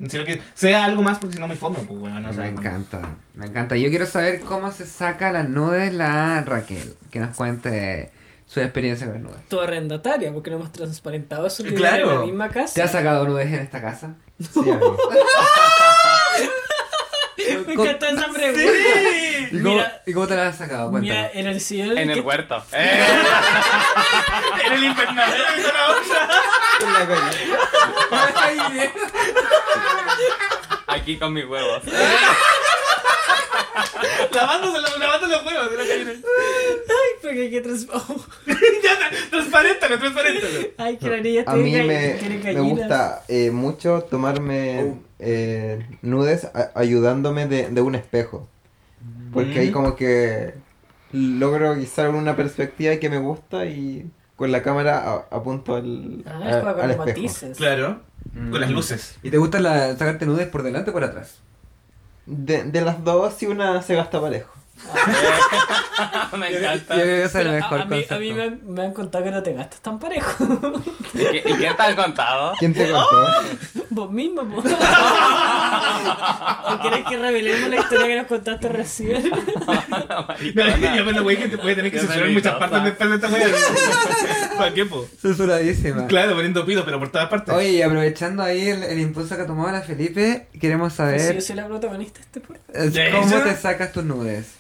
[0.08, 2.50] Sino que sea algo más, porque si no me fondo, pues weón, o sea, me
[2.50, 3.02] encanta,
[3.36, 3.76] me encanta.
[3.76, 6.94] Yo quiero saber cómo se saca las nudes la Raquel.
[7.12, 8.12] Que nos cuente
[8.46, 9.48] su experiencia con las nudes.
[9.50, 12.12] Tu arrendataria, porque no hemos transparentado eso que Claro.
[12.12, 12.74] en la misma casa.
[12.76, 14.16] ¿Te has sacado nudes en esta casa?
[14.40, 14.62] Sí.
[17.68, 18.62] Me encanta esa pregunta.
[19.52, 20.92] ¿Y cómo, Mira, ¿Y cómo te las has sacado?
[20.92, 22.64] mira, en el sillón En que- el huerto.
[22.72, 23.08] Eh.
[24.66, 25.44] En el invernadero.
[26.82, 28.92] En la.
[30.88, 31.84] Aquí con mis huevos.
[34.34, 36.06] Lavándose, los- lavando los huevos de la calle.
[36.12, 37.88] Ay, porque hay que trans...
[37.94, 38.26] oh.
[38.48, 40.60] ya, transparéntalo, transparéntalo.
[40.78, 42.18] Ay, que la niña A mí me,
[42.54, 48.48] me gusta eh, mucho tomarme eh, nudes a- ayudándome de, de un espejo.
[49.34, 49.74] Porque ahí Mm.
[49.74, 50.54] como que
[51.12, 56.40] logro quizá una perspectiva que me gusta y con la cámara a- apunto al, Ah,
[56.44, 57.06] a- al con los espejo.
[57.06, 57.58] matices.
[57.58, 58.02] Claro,
[58.52, 59.18] con las luces.
[59.24, 61.40] ¿Y te gusta la- sacarte nudes por delante o por atrás?
[62.30, 64.59] De, de las dos, si una se gasta parejo.
[66.38, 66.94] Me Yo encanta.
[66.96, 68.94] creo que es el Pero a- mejor a, mí, a mí me, han- me han
[68.94, 70.44] contado que no te gastas tan parejo.
[71.14, 72.54] ¿Y qué- ¿Y quién te ha contado?
[72.60, 73.28] ¿Quién te contó?
[73.90, 74.64] Vos misma, po.
[76.74, 79.30] ¿O querés que revelemos la historia que nos contaste recién?
[80.56, 82.60] No, yo cuando wey que te puede tener que censurar muchas peligrosa.
[82.60, 84.58] partes después de esta wea.
[84.58, 85.08] ¿Para qué, po?
[85.22, 86.08] Censuradísima.
[86.08, 87.54] Claro, poniendo pido, pero por todas partes.
[87.54, 91.36] Oye, y aprovechando ahí el, el impulso que ha tomado la Felipe, queremos Si saber
[91.36, 92.90] yo soy la protagonista de este podcast.
[92.94, 94.54] ¿Ya cómo te sacas tus nudes.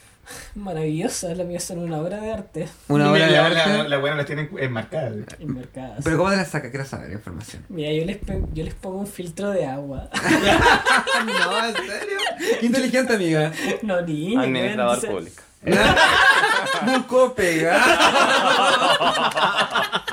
[0.55, 2.67] Maravillosa, la mía son una obra de arte.
[2.87, 3.77] Una hora de la, arte.
[3.77, 5.13] La, la buena las tienen enmarcadas.
[5.39, 6.01] Enmarcadas.
[6.03, 6.71] Pero ¿cómo te las sacas?
[6.71, 7.63] Quiero saber información.
[7.69, 8.19] Mira, yo les,
[8.53, 10.09] yo les pongo un filtro de agua.
[11.25, 12.17] no, ¿en serio?
[12.59, 13.51] Qué inteligente, amiga.
[13.81, 14.41] No, niña.
[14.41, 15.43] Administrador público.
[16.85, 17.79] Busco pega.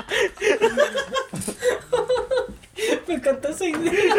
[3.07, 4.15] Me encantó esa idea.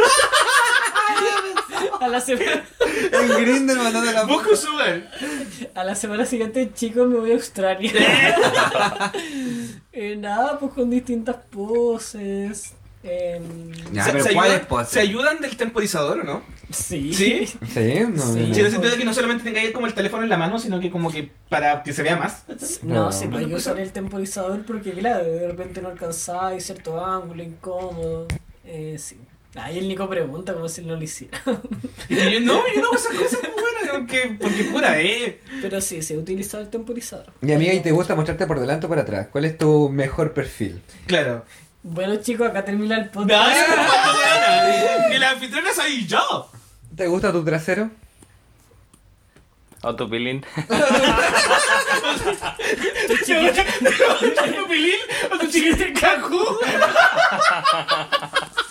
[2.01, 2.65] A la, semana,
[3.13, 5.11] En Grindr mandando la Busco sugar.
[5.75, 7.93] a la semana siguiente, chicos, me voy a Australia.
[9.93, 12.73] Eh, nada, pues con distintas poses.
[13.03, 14.91] em, Ya, Se- pero se ¿cuál ayudan- es pose?
[14.93, 16.43] ¿Se ayudan del temporizador o no?
[16.71, 17.13] sí.
[17.15, 17.47] ¿Sí?
[17.47, 17.57] ¿Sí?
[17.59, 18.39] No, Sí.
[18.41, 18.55] no, no.
[18.55, 20.59] Sí, en el sentido de que no solamente tengáis como el teléfono en la mano,
[20.59, 22.45] sino que como que para que se vea más.
[22.83, 23.13] No, No.
[23.13, 28.29] se puede usar el temporizador porque, claro, de repente no alcanzáis cierto ángulo incómodo.
[28.65, 29.17] Eh, sí.
[29.55, 31.39] Ahí el Nico pregunta como si él no lo hiciera.
[32.09, 35.41] Y yo, no, yo no hago esas cosas como bueno, porque, porque pura, eh.
[35.63, 37.27] Pero sí, se ha utilizado el temporizador.
[37.43, 39.29] Y amiga, ¿y te gusta mostrarte por delante o por atrás?
[39.33, 40.81] ¿Cuál es tu mejor perfil?
[41.07, 41.45] Claro.
[41.83, 43.57] Bueno, chicos, acá termina el No, podcast.
[45.11, 46.51] que la anfitriona soy yo.
[46.95, 47.91] ¿Te gusta tu trasero?
[49.83, 50.45] O tu pilín.
[53.07, 53.65] ¿Tu chiquita
[54.57, 55.01] tu pilín
[55.33, 56.39] o tu chiquita cajú?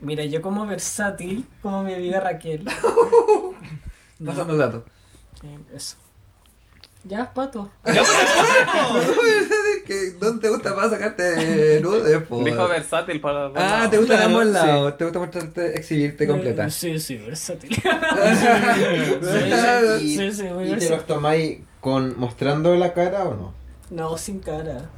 [0.00, 2.64] Mira, yo como versátil, como mi amiga Raquel.
[4.18, 4.82] No, Pasando datos.
[5.42, 5.96] eh, eso.
[7.04, 7.70] Ya, pato.
[9.86, 12.22] ¿Qué- ¿Dónde te gusta más sacarte nudes?
[12.22, 12.42] po?
[12.42, 14.52] Dijo versátil dos Ah, te gusta Claro, ambos sí.
[14.52, 14.96] lados.
[14.96, 16.64] Te gusta mostrarte, exhibirte completa.
[16.66, 17.72] Eh, Sí, sí, versátil.
[17.72, 17.74] ¿Y,
[20.16, 20.90] Sí, sí, muy y te versátil.
[20.96, 23.54] los tomáis con mostrando la cara o no?
[23.90, 24.88] No, sin cara.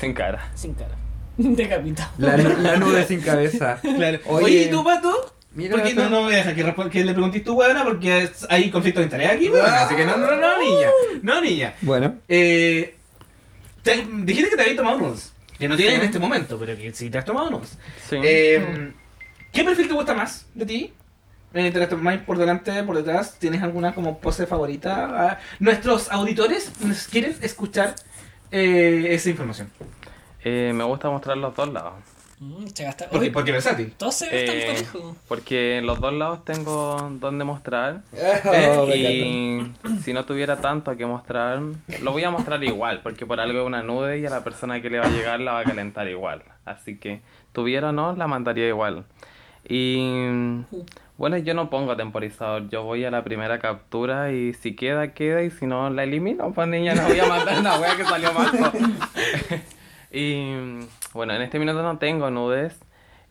[0.00, 0.50] Sin cara.
[0.54, 0.94] Sin cara.
[1.36, 2.10] Decapitado.
[2.18, 3.78] La, la nude sin cabeza.
[3.82, 4.18] Claro.
[4.26, 4.44] Oye.
[4.44, 5.34] Oye, ¿y tú, pato?
[5.54, 6.08] Mira, Porque Pato.
[6.10, 9.30] no, no me deja que, le preguntes tú, buena, porque es- hay conflicto de interés
[9.32, 9.66] aquí, weón.
[9.66, 10.88] Así que no, no, no, niña.
[11.22, 11.74] No, niña.
[11.80, 12.14] Bueno.
[12.28, 12.94] Eh,
[13.82, 15.32] te- dijiste que te habías tomado unos.
[15.58, 16.00] Que no tienes Sí.
[16.00, 17.70] en este momento, pero que sí te has tomado unos.
[18.08, 18.16] Sí.
[18.22, 18.92] Eh,
[19.52, 20.92] ¿Qué perfil te gusta más de ti?
[21.54, 23.36] Eh, ¿Te las tomáis por delante, por detrás?
[23.40, 25.08] ¿Tienes alguna como pose favorita?
[25.10, 27.94] Ah, Nuestros auditores nos quieren escuchar
[28.50, 29.70] eh, esa información.
[30.44, 31.94] Eh, me gusta mostrar los dos lados.
[32.40, 32.66] Mm.
[33.10, 33.92] Porque, Uy, porque versátil.
[33.96, 35.16] todos se gastan Eh, parejo.
[35.26, 38.02] porque en los dos lados tengo donde mostrar.
[38.78, 39.72] Oh, y
[40.04, 41.60] si no tuviera tanto que mostrar,
[42.00, 44.80] lo voy a mostrar igual, porque por algo es una nude y a la persona
[44.80, 46.42] que le va a llegar la va a calentar igual.
[46.64, 47.22] Así que
[47.52, 49.04] tuviera o no, la mandaría igual.
[49.68, 49.98] Y
[51.18, 55.42] bueno, yo no pongo temporizador, yo voy a la primera captura y si queda, queda
[55.42, 56.52] y si no, la elimino.
[56.52, 58.50] Pues niña, no voy a mandar una wea que salió mal.
[60.12, 60.54] y
[61.12, 62.78] bueno, en este minuto no tengo nudes.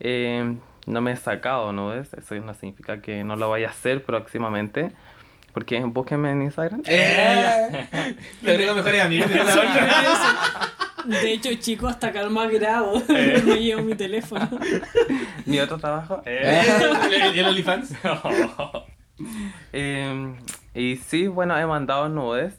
[0.02, 4.04] Eh, no me he sacado nudes, eso no significa que no lo vaya a hacer
[4.04, 4.92] próximamente.
[5.54, 6.84] Porque búsquenme en Instagram.
[6.86, 7.88] Eh,
[8.42, 9.32] le tengo mejores amigos.
[11.06, 13.02] De hecho, chicos, hasta acá más grabo.
[13.10, 13.42] Eh.
[13.46, 14.50] Me llevo mi teléfono.
[15.46, 16.22] Mi otro trabajo.
[16.26, 17.94] ¿El, el OnlyFans?
[19.74, 20.36] Eh,
[20.74, 22.54] y sí, bueno, he mandado nudes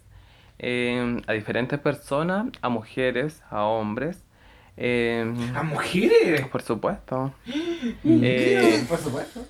[0.59, 4.25] eh, a diferentes personas, a mujeres, a hombres.
[4.77, 6.47] eh, ¿A mujeres?
[6.49, 7.33] por supuesto.
[8.05, 9.47] Eh, Por supuesto.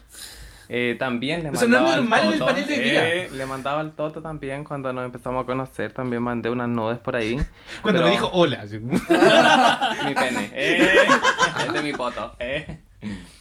[0.69, 3.09] Eh, también le Eso no es mandaba al normal en el Toto, panel de día.
[3.15, 5.93] eh, le mandaba al Toto también cuando nos empezamos a conocer.
[5.93, 7.37] También mandé unas nudes por ahí.
[7.83, 8.65] Cuando Pero- me dijo hola.
[8.71, 10.51] Mi pene.
[10.53, 10.99] Eh,
[11.67, 12.35] este es mi poto.
[12.39, 12.79] Eh.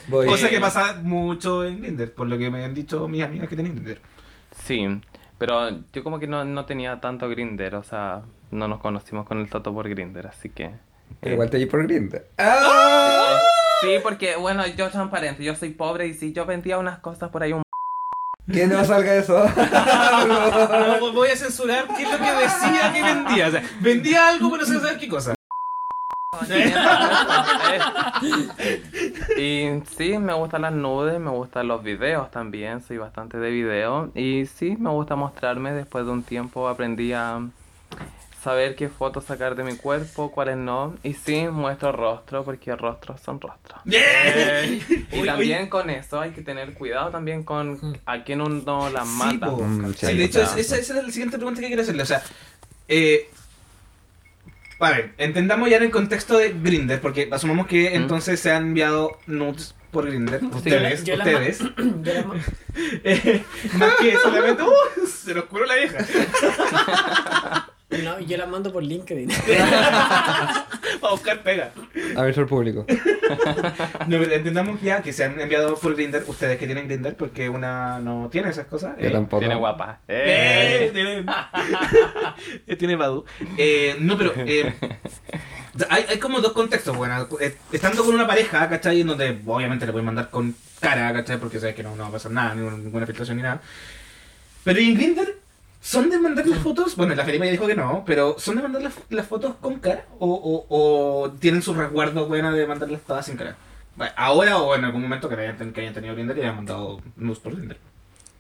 [0.08, 0.26] Voy.
[0.28, 3.56] Cosa que pasa mucho en Tinder, por lo que me han dicho mis amigas que
[3.56, 4.00] tienen Tinder.
[4.64, 4.88] Sí,
[5.38, 8.22] pero yo como que no, no tenía tanto grinder, o sea,
[8.52, 10.72] no nos conocimos con el Toto por grinder, así que...
[11.20, 12.26] Pero eh, igual te di por Grindr.
[12.38, 13.38] ¡Ah!
[13.82, 17.44] Sí, porque bueno, yo transparente, yo soy pobre y si yo vendía unas cosas por
[17.44, 17.64] ahí un...
[18.52, 19.44] Que no salga eso.
[20.28, 23.48] No, voy a censurar qué es lo que decía que vendía.
[23.48, 25.34] O sea, vendía algo, pero no sé saber qué cosa.
[29.38, 34.12] y sí, me gustan las nudes, me gustan los videos también, soy bastante de video.
[34.14, 37.40] Y sí, me gusta mostrarme, después de un tiempo aprendí a
[38.44, 40.96] saber qué fotos sacar de mi cuerpo, cuáles no.
[41.04, 43.82] Y sí, muestro rostro, porque rostros son rostros.
[43.92, 44.82] Eh,
[45.12, 49.08] y Uy, también con eso hay que tener cuidado también con a quién uno las
[49.08, 49.48] Sí, mata.
[49.52, 52.04] Mm, Sí, sí, de hecho, esa, esa es la siguiente pregunta que quiero hacerle.
[52.04, 52.22] O sea,
[52.88, 53.30] eh,
[54.80, 59.18] ver, entendamos ya en el contexto de Grinder, porque asumamos que entonces se han enviado
[59.26, 60.44] nudes por Grinder.
[60.44, 61.62] Ustedes, ustedes.
[61.62, 61.74] Ma-
[63.04, 64.62] Eh, más que solamente.
[64.62, 65.08] ¡Uh!
[65.08, 65.98] Se nos curó la vieja.
[67.90, 69.30] no, yo la mando por LinkedIn.
[71.02, 71.72] Para buscar pega.
[72.16, 72.86] A ver, el público.
[74.08, 77.50] No, pero entendamos ya que se han enviado por Grinder, ustedes que tienen Grinder, porque
[77.50, 78.96] una no tiene esas cosas.
[78.98, 79.40] Yo eh, tampoco.
[79.40, 80.00] Tiene guapa.
[80.08, 80.92] Eh, Eh.
[80.94, 81.26] tiene,
[82.78, 83.26] tiene Badu.
[83.58, 84.74] Eh, no, pero eh,
[85.90, 86.96] hay, hay como dos contextos.
[86.96, 87.28] Bueno,
[87.74, 89.02] estando con una pareja, ¿cachai?
[89.02, 91.38] En donde obviamente le pueden mandar con cara, ¿cachai?
[91.38, 93.62] Porque sabes que no, no va a pasar nada, ninguna, ninguna filtración ni nada.
[94.64, 95.37] Pero en Grindr,
[95.82, 96.96] ¿son de mandar las fotos?
[96.96, 99.80] Bueno, la Felipe ya dijo que no, pero ¿son de mandar las, las fotos con
[99.80, 100.06] cara?
[100.20, 100.66] ¿O, o,
[101.24, 103.56] o tienen su resguardo buena de mandarlas todas sin cara?
[103.96, 107.00] Bueno, ahora o en algún momento que hayan, que hayan tenido Grindr y hayan mandado
[107.16, 107.78] nudes por Grindr.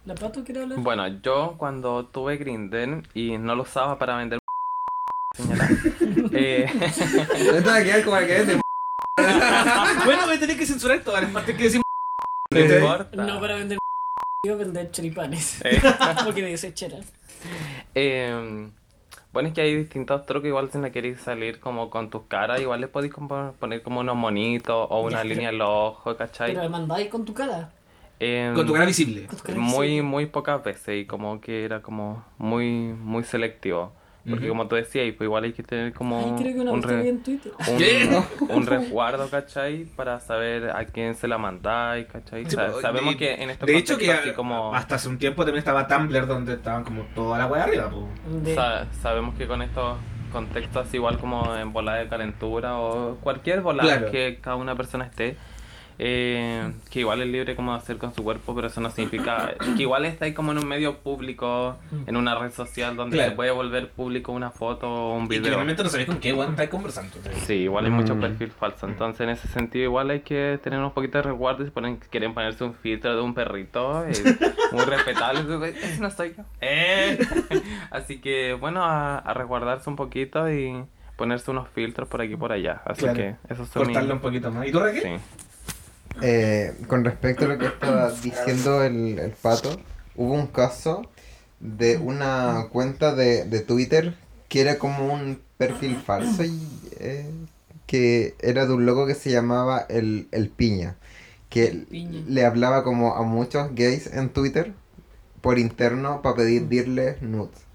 [0.05, 0.79] ¿La pato quiere hablar?
[0.79, 4.39] Bueno, yo cuando tuve Grindr y no lo usaba para vender
[5.35, 5.67] señora.
[6.31, 8.61] eh, Esto va a quedar como el que es de
[10.05, 11.83] bueno, voy a tener que censurar todas las partes que decimos.
[12.51, 13.25] no importa.
[13.25, 13.77] No para vender
[14.47, 15.61] iba a vender choripanes.
[15.65, 15.81] Eh.
[16.25, 16.97] Porque dice chera.
[17.95, 18.69] Eh,
[19.33, 20.47] bueno, es que hay distintos trucos.
[20.47, 23.13] Igual si no queréis salir como con tus caras, igual le podéis
[23.59, 26.53] poner como unos monitos o una Ya, línea en los ojos, ¿cachai?
[26.53, 27.71] Pero mandáis con tu cara.
[28.19, 29.27] Eh, Con tu cara visible.
[29.55, 33.93] Muy, muy pocas veces y como que era como muy, muy selectivo.
[34.29, 34.49] Porque Ujú.
[34.57, 37.01] como tú decías, pues igual hay que tener como Ay, creo que una un, re-
[37.03, 37.51] vi en Twitter.
[38.49, 39.85] un, un resguardo, ¿cachai?
[39.95, 42.43] Para saber a quién se la mandáis, ¿cachai?
[42.45, 44.73] Sí, O sea, pues, sabemos de- que en este De hecho, que así como...
[44.75, 47.89] hasta hace un tiempo también estaba Tumblr donde estaban como toda la wea arriba.
[47.89, 48.07] po.
[48.43, 49.97] De- Sa- sabemos que con estos
[50.31, 54.11] contextos, así igual como en volada de calentura o cualquier volada Claro.
[54.11, 55.37] que cada una persona esté,
[55.99, 59.55] eh, que igual es libre como de hacer con su cuerpo, pero eso no significa
[59.75, 61.75] que igual está ahí como en un medio público,
[62.05, 63.31] en una red social donde Claro.
[63.31, 65.55] se puede volver público una foto o un Y que video.
[65.55, 67.15] realmente no sabéis con qué weón estáis conversando.
[67.45, 68.19] Sí, igual hay mucho Mm.
[68.21, 68.87] perfil falso.
[68.87, 71.65] Entonces, en ese sentido, igual hay que tener un poquito de resguardo.
[71.65, 74.11] Si ponen, quieren ponerse un filtro de un perrito, eh,
[74.71, 76.43] muy respetable, ese no soy yo.
[76.61, 77.17] Eh.
[77.91, 80.83] Así que, bueno, a, a resguardarse un poquito y
[81.15, 82.81] ponerse unos filtros por aquí y por allá.
[82.85, 83.15] Así Claro.
[83.17, 84.67] que, eso son Cortarlo mis- un poquito más.
[84.67, 85.01] ¿Y tú, Raquel?
[85.01, 85.09] Sí.
[86.21, 89.77] Eh, con respecto a lo que estaba diciendo el, el pato,
[90.15, 91.11] hubo un caso
[91.59, 94.15] de una cuenta de, de Twitter
[94.47, 96.59] que era como un perfil falso y
[96.99, 97.29] eh,
[97.85, 100.97] que era de un loco que se llamaba el, el Piña,
[101.49, 102.23] que Piña.
[102.27, 104.73] le hablaba como a muchos gays en Twitter
[105.41, 107.67] por interno para pedirles nudes.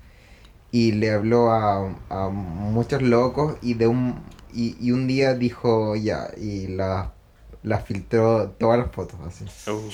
[0.72, 4.22] Y le habló a, a muchos locos y de un
[4.52, 7.08] y, y un día dijo ya y las
[7.62, 9.44] las filtró todas las fotos así.
[9.70, 9.88] Uh,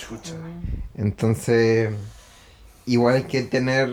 [0.94, 1.94] Entonces,
[2.86, 3.90] igual hay que tener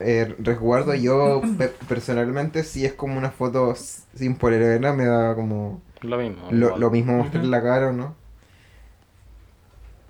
[0.00, 0.94] eh, resguardo.
[0.94, 3.74] Yo pe- personalmente, si es como una foto
[4.16, 6.48] sin polera, me da como lo mismo.
[6.50, 8.14] lo, mismo mostrar la cara o no.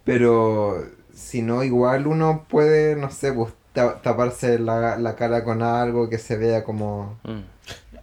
[0.04, 0.84] Pero
[1.14, 6.08] si no, igual uno puede, no sé, pues, ta- taparse la, la cara con algo
[6.08, 7.40] que se vea como Mm.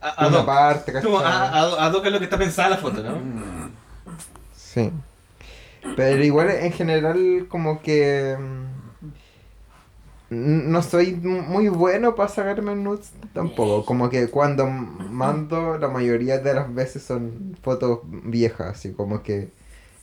[0.03, 3.70] A, parte, Como a, a, es lo que está pensada la foto, ¿no?
[4.73, 4.91] Sí.
[5.95, 8.37] Pero igual en general como que
[10.29, 13.85] mm, no soy muy bueno para sacarme nudes tampoco.
[13.85, 19.49] Como que cuando mando la mayoría de las veces son fotos viejas, así como que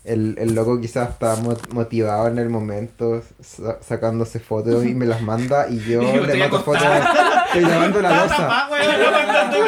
[0.05, 5.07] el, el loco quizás está mo- motivado en el momento sa- sacándose fotos y me
[5.07, 6.83] las manda y yo le mando fotos.
[7.47, 8.37] Estoy lavando la losa.
[8.37, 9.59] Tapá, weón, no mandando-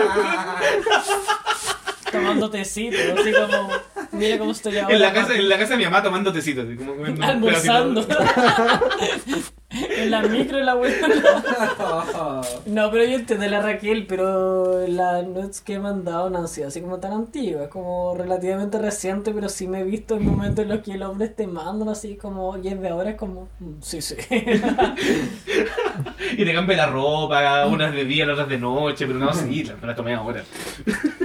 [2.13, 3.69] Tomando tecito, así como.
[4.13, 4.95] Mira cómo estoy ahora.
[4.95, 6.63] En la, casa, en la casa de mi mamá tomando tecito.
[6.63, 8.07] Así como comiendo- Almorzando.
[9.71, 10.93] en la micro la wea.
[12.67, 16.69] No, pero yo entiendo la Raquel, pero las nudes que he mandado no han sido
[16.69, 20.71] así como tan antiguas, como relativamente reciente, pero sí me he visto en momentos en
[20.71, 23.75] los que el hombre te mandan así como, y es de ahora, es como, mm,
[23.81, 24.17] sí, sí.
[26.33, 29.77] Y te cambia la ropa, unas de día, otras de noche, pero no, sí, la-
[29.77, 30.45] me la tomé ahora.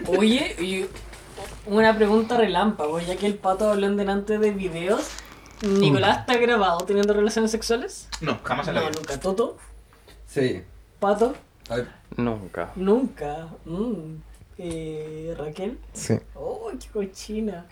[0.08, 0.86] Oye, y
[1.66, 5.10] una pregunta relámpago, ya que el pato habló en delante de videos,
[5.62, 8.08] ¿Nicolás está grabado teniendo relaciones sexuales?
[8.22, 9.00] No, jamás en la No, vida.
[9.00, 9.20] nunca.
[9.20, 9.58] ¿Toto?
[10.28, 10.62] Sí.
[11.00, 11.34] ¿Pato?
[11.70, 11.88] A ver,
[12.18, 12.72] Nunca.
[12.76, 13.48] Nunca.
[13.66, 14.16] Mm.
[14.58, 15.78] Eh, ¿Raquel?
[15.94, 16.14] Sí.
[16.36, 17.66] ¡Oh, qué cochina!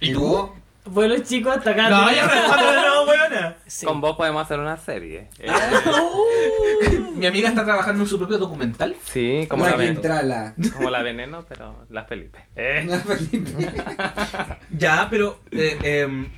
[0.00, 0.50] ¿Y tú?
[0.86, 1.88] Bueno, chicos, hasta acá.
[1.90, 2.34] No, ya me
[2.86, 3.56] no, weona.
[3.66, 3.84] Sí.
[3.86, 5.28] Con vos podemos hacer una serie.
[5.38, 5.46] Eh.
[7.14, 8.96] Mi amiga está trabajando en su propio documental.
[9.04, 10.54] sí, como la, Joaquín ven- Trala.
[10.74, 12.46] como la veneno, pero la Felipe.
[12.56, 12.84] Eh.
[12.86, 13.50] Una Felipe.
[14.70, 16.28] Ya, pero eh, em,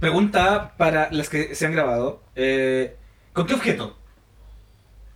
[0.00, 2.22] pregunta para las que se han grabado.
[2.34, 2.96] eh,
[3.34, 3.98] ¿Con qué objeto?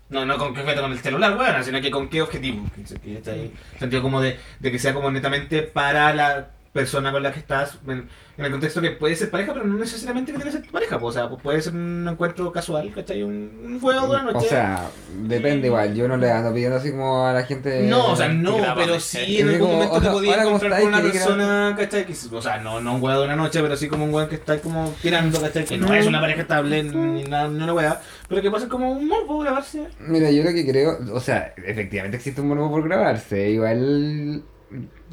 [0.08, 2.64] No, no con qué meta con el celular, weón, sino que con qué objetivo.
[3.02, 7.22] Que está ahí, sentido como de, de que sea como netamente para la persona con
[7.22, 8.08] la que estás, en,
[8.38, 10.72] en el contexto que puede ser pareja, pero no necesariamente que tiene que ser tu
[10.72, 13.22] pareja, pues, o sea, pues puede ser un encuentro casual, ¿cachai?
[13.22, 14.46] Un, un juego de una noche.
[14.46, 14.88] O sea,
[15.22, 15.94] depende igual.
[15.94, 17.82] Yo no le ando pidiendo así como a la gente.
[17.82, 20.88] No, o sea, no, pero sí en algún momento te podías hola, ¿cómo encontrar con
[20.88, 22.06] una persona, ¿cachai?
[22.06, 24.28] Que, o sea, no, no un weón de una noche, pero sí como un weón
[24.28, 25.64] que está como tirando, ¿cachai?
[25.64, 28.92] Que no es una pareja estable ni nada, ni una weá, pero que pasa como
[28.92, 29.88] un morbo grabarse.
[30.00, 33.50] Mira, yo lo que creo, o sea, efectivamente existe un morbo por grabarse.
[33.50, 34.42] Igual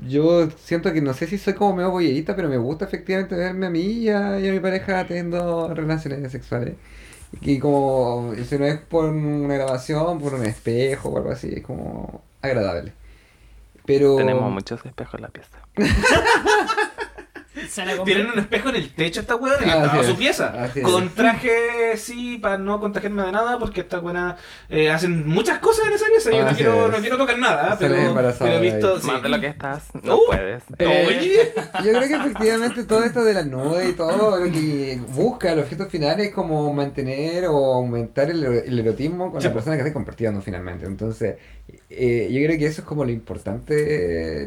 [0.07, 3.67] yo siento que no sé si soy como medio boyerista, pero me gusta efectivamente verme
[3.67, 6.75] a mí y a, y a mi pareja teniendo relaciones sexuales.
[7.41, 11.63] Y como, si no es por una grabación, por un espejo o algo así, es
[11.63, 12.93] como agradable.
[13.85, 14.15] Pero...
[14.15, 15.57] Tenemos muchos espejos en la pieza.
[17.69, 20.63] Se la Tienen un espejo en el techo esta weá Así toda es, su pieza.
[20.63, 20.85] así es.
[20.85, 24.37] Con traje, sí, para no contagiarme de nada, porque esta buena
[24.91, 26.31] hacen muchas cosas en esa pieza.
[26.31, 26.91] Yo no Así quiero, es.
[26.91, 27.95] no quiero tocar nada, pero,
[28.39, 28.99] pero he visto.
[28.99, 29.07] sí.
[29.07, 30.63] Más de lo que estás, no Uh, puedes.
[30.79, 31.53] Eh, Oye,
[31.83, 35.59] Yo creo que efectivamente todo esto de la nube y todo lo que busca el
[35.59, 39.81] objeto final es como mantener o aumentar el, el erotismo con Sí, la persona que
[39.81, 40.85] esté compartiendo finalmente.
[40.85, 41.35] Entonces,
[41.89, 43.73] eh, yo creo que eso es como lo importante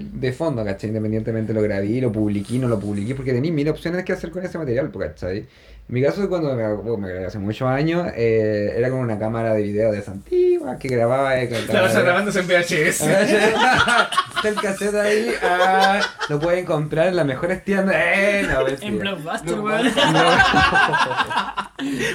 [0.00, 0.88] de fondo, ¿cachai?
[0.90, 4.44] Independientemente lo grabé, lo publiqué, no lo publiqué, porque tenéis mil opciones que hacer con
[4.44, 5.46] ese material, po, ¿cachai?
[5.88, 9.54] En mi caso, cuando me, me grabé hace muchos años, eh, era con una cámara
[9.54, 11.40] de video de esa antigua que grababa.
[11.40, 13.00] eh, con la vas cámara- grabándose en VHS.
[14.36, 17.94] Está el cassette ahí, ah, lo pueden comprar en las mejores tiendas.
[17.96, 18.66] Eh, no.
[18.84, 19.92] En Blockbuster, No, weón.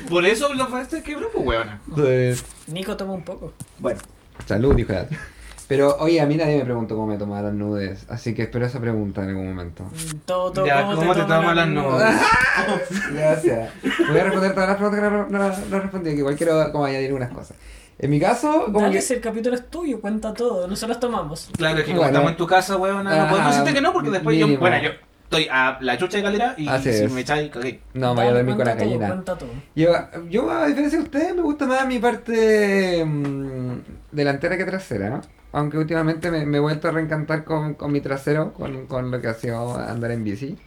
[0.09, 1.79] Por eso los fastes que grupo, weona.
[1.95, 3.53] Pues, Nico toma un poco.
[3.79, 3.99] Bueno.
[4.45, 5.17] Salud, dijo el otro.
[5.67, 8.65] Pero, oye, a mí nadie me preguntó cómo me tomaba las nudes, así que espero
[8.65, 9.85] esa pregunta en algún momento.
[10.25, 12.13] Todo, todo, Ya, ¿cómo te toman las nudes?
[13.13, 13.69] Gracias.
[14.09, 16.83] Voy a responder todas las preguntas que no, no, no respondí, que igual quiero como
[16.85, 17.55] añadir unas cosas.
[17.99, 19.01] En mi caso, como Dale, que...
[19.01, 20.67] si el capítulo es tuyo, cuenta todo.
[20.67, 21.49] Nosotros tomamos.
[21.55, 22.11] Claro, es que como Bueno.
[22.17, 24.47] estamos en tu casa, weona, no podemos decirte que no, porque después yo.
[24.59, 24.89] Bueno, yo
[25.23, 27.11] estoy a la chucha de calera y Así si es.
[27.13, 27.79] me echáis, cagué.
[27.93, 29.07] No, vaya a Dale, dormir con la gallina.
[29.07, 29.49] Cuenta todo.
[29.75, 29.91] Yo,
[30.29, 33.71] yo, a diferencia de ustedes, me gusta más mi parte mm,
[34.11, 35.21] delantera que trasera.
[35.53, 39.27] Aunque últimamente me, he vuelto a reencantar con, con mi trasero, con, con lo que
[39.27, 40.57] ha sido andar en bici.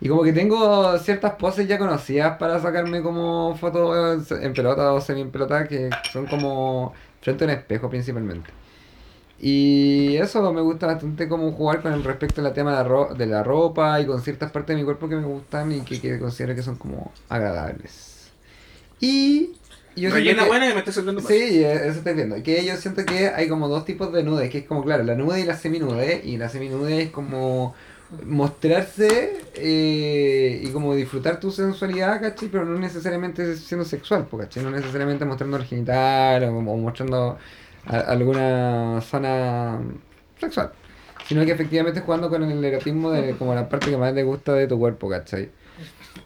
[0.00, 5.00] Y como que tengo ciertas poses ya conocidas para sacarme como fotos en pelota o
[5.00, 8.50] semi en pelota, que son como frente a un espejo principalmente.
[9.38, 12.84] Y eso me gusta bastante como jugar con el respecto a la tema de la,
[12.84, 15.82] ro- de la ropa y con ciertas partes de mi cuerpo que me gustan y
[15.82, 18.32] que considero que son como agradables.
[19.00, 19.59] Y
[19.96, 21.26] yo Rellena que- buena y me sirviendo más.
[21.30, 22.42] Sí, eso estoy viendo.
[22.42, 25.14] Que yo siento que hay como dos tipos de nudes, que es como, claro, la
[25.14, 26.20] nude y la seminude.
[26.24, 27.74] Y la seminude es como
[28.24, 32.48] mostrarse eh, y como disfrutar tu sensualidad, ¿cachai?
[32.48, 34.62] Pero no necesariamente siendo sexual, po, ¿cachai?
[34.64, 37.38] No necesariamente mostrando el genital o, o mostrando
[37.86, 39.78] a- alguna zona
[40.40, 40.72] sexual.
[41.28, 44.54] Sino que efectivamente jugando con el erotismo de como la parte que más te gusta
[44.54, 45.50] de tu cuerpo, ¿cachai?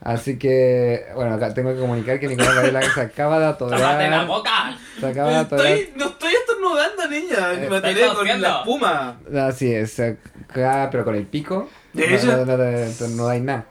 [0.05, 3.81] Así que, bueno, acá tengo que comunicar que Nicolás Varela se acaba de atorar.
[3.81, 4.77] ¡Tómate la boca!
[5.01, 5.67] Se acaba de atorar.
[5.67, 7.53] Estoy, no estoy estornudando, niña.
[7.55, 9.17] Eh, me atoré con la espuma.
[9.49, 11.71] Así es, acaba, pero con el pico.
[11.95, 13.65] ¿De no, no, no, no, no dais nada.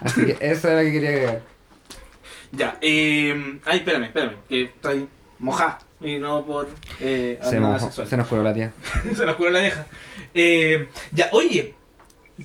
[0.00, 1.40] Así que eso era lo que quería agregar.
[2.52, 3.60] Ya, eh.
[3.64, 4.34] Ay, espérame, espérame.
[4.48, 5.08] Que estoy
[5.38, 5.78] mojada.
[6.00, 6.68] Y no por.
[7.00, 8.08] Eh, Se, nada mojó- sexual.
[8.08, 8.72] se nos curó la tía.
[9.14, 9.86] Se nos curó la vieja.
[10.34, 11.74] Eh, ya, oye.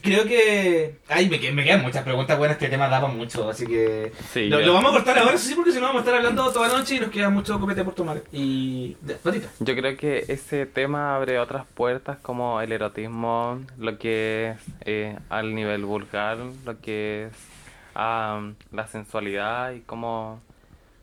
[0.02, 0.98] Creo que.
[1.08, 2.58] Ay, me, me quedan muchas preguntas buenas.
[2.58, 4.12] Este tema daba mucho, así que.
[4.32, 6.68] Sí, lo, vamos a cortar ahora, sí, porque si no vamos a estar hablando toda
[6.68, 8.22] la noche y nos queda mucho copete por tomar.
[8.32, 8.96] Y.
[9.24, 9.50] Patita.
[9.60, 15.18] Yo creo que ese tema abre otras puertas como el erotismo, lo que es eh,
[15.30, 17.34] al nivel vulgar, lo que es
[17.96, 18.42] ah,
[18.72, 20.42] la sensualidad y cómo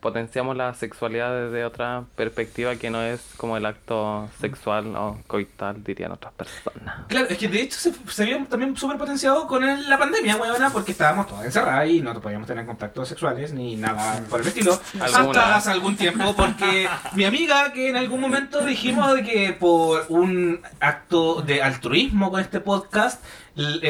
[0.03, 5.83] potenciamos la sexualidad desde otra perspectiva que no es como el acto sexual o coital,
[5.83, 6.95] dirían otras personas.
[7.07, 10.35] Claro, es que de hecho se, se vio también súper potenciado con el- la pandemia,
[10.35, 14.47] weona, porque estábamos todas encerradas y no podíamos tener contactos sexuales ni nada por el
[14.47, 14.79] estilo.
[15.01, 15.39] Alguna.
[15.41, 20.05] Hasta hace algún tiempo, porque mi amiga, que en algún momento dijimos de que por
[20.09, 23.23] un acto de altruismo con este podcast,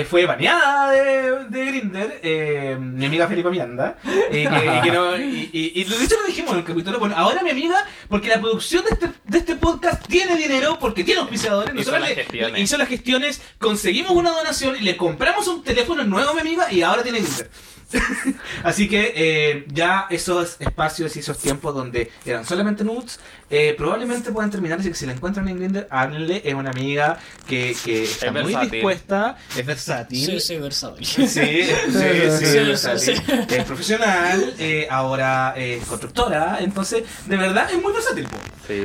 [0.10, 5.16] fue baneada de, de Grinder, eh, mi amiga Felipe Miranda, eh, que, y, que no-
[5.18, 8.28] y- y- y de hecho lo dijimos en el capítulo, bueno, ahora mi amiga, porque
[8.28, 12.10] la producción de este, de este podcast tiene dinero, porque tiene auspiciadores, Hizo nosotros las
[12.18, 12.62] gestiones.
[12.62, 16.72] hizo las gestiones, conseguimos una donación y le compramos un teléfono nuevo a mi amiga
[16.72, 17.50] y ahora tiene Grindr.
[18.64, 24.32] Así que eh, ya esos espacios y esos tiempos donde eran solamente nudes, eh, probablemente
[24.32, 24.80] puedan terminar.
[24.80, 26.42] Así que si la encuentran en Grindr, háblenle.
[26.46, 27.18] Es una amiga
[27.48, 28.72] que, que está muy versátil.
[28.72, 30.26] dispuesta, es versátil.
[30.26, 31.06] Sí, sí, versátil.
[31.06, 33.16] Sí, sí, sí, Sí, sí, versátil.
[33.18, 33.24] sí.
[33.50, 38.28] Es profesional, eh, ahora es constructora, entonces de verdad es muy versátil.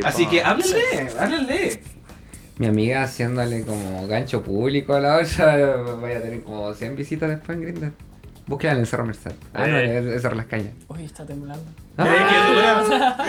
[0.05, 1.82] Así que háblenle, háblenle.
[2.59, 7.28] Mi amiga haciéndole como gancho público a la otra, vaya a tener como 100 visitas
[7.30, 7.93] después en Grindr.
[8.48, 9.32] Búsquela en el Cerro Merced.
[9.54, 9.98] Ah, no, Eh.
[9.98, 10.72] es es Cerro Las Cañas.
[10.88, 11.64] Uy, está temblando.
[11.96, 13.24] Ah.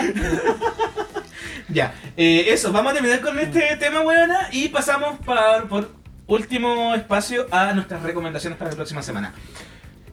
[1.68, 5.88] Ya, eh, eso, vamos a terminar con este tema, weona, y pasamos por, por
[6.26, 9.32] último espacio a nuestras recomendaciones para la próxima semana.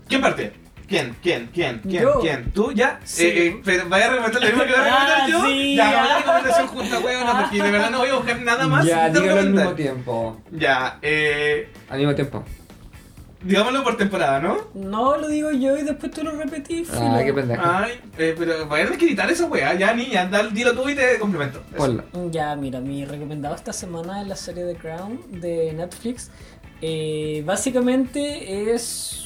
[0.07, 0.53] ¿Quién parte?
[0.88, 1.15] ¿Quién?
[1.21, 1.49] ¿Quién?
[1.51, 1.79] ¿Quién?
[1.79, 2.01] ¿Quién?
[2.03, 2.19] Yo.
[2.21, 2.51] ¿Quién?
[2.51, 2.99] ¿Tú ya?
[3.03, 3.25] Sí.
[3.25, 5.45] Eh, eh, pero ¿Vaya a recomendar lo mismo que voy a recomendar Ah, yo?
[5.47, 5.97] sí, ya, ya.
[5.97, 8.85] vamos a la recomendación junta, weona, porque de verdad no voy a buscar nada más
[8.85, 10.41] Ya, dígalo al mismo tiempo.
[10.51, 12.43] Ya, eh, Al mismo tiempo.
[13.41, 14.57] Digámoslo por temporada, ¿no?
[14.73, 16.89] No, lo digo yo y después tú lo repetís.
[16.91, 17.26] Ah, filo.
[17.26, 17.61] qué pendejo.
[17.65, 20.89] Ay, eh, pero vaya a tener que editar esa weá, ya niña, dale, dilo tú
[20.89, 21.61] y te complemento.
[21.76, 22.03] Eso.
[22.31, 26.31] Ya, mira, mi recomendado esta semana es la serie The Crown de Netflix.
[26.81, 29.23] Eh, básicamente es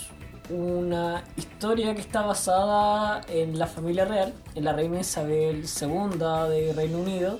[0.49, 6.17] una historia que está basada en la familia real, en la reina Isabel II
[6.49, 7.39] de Reino Unido.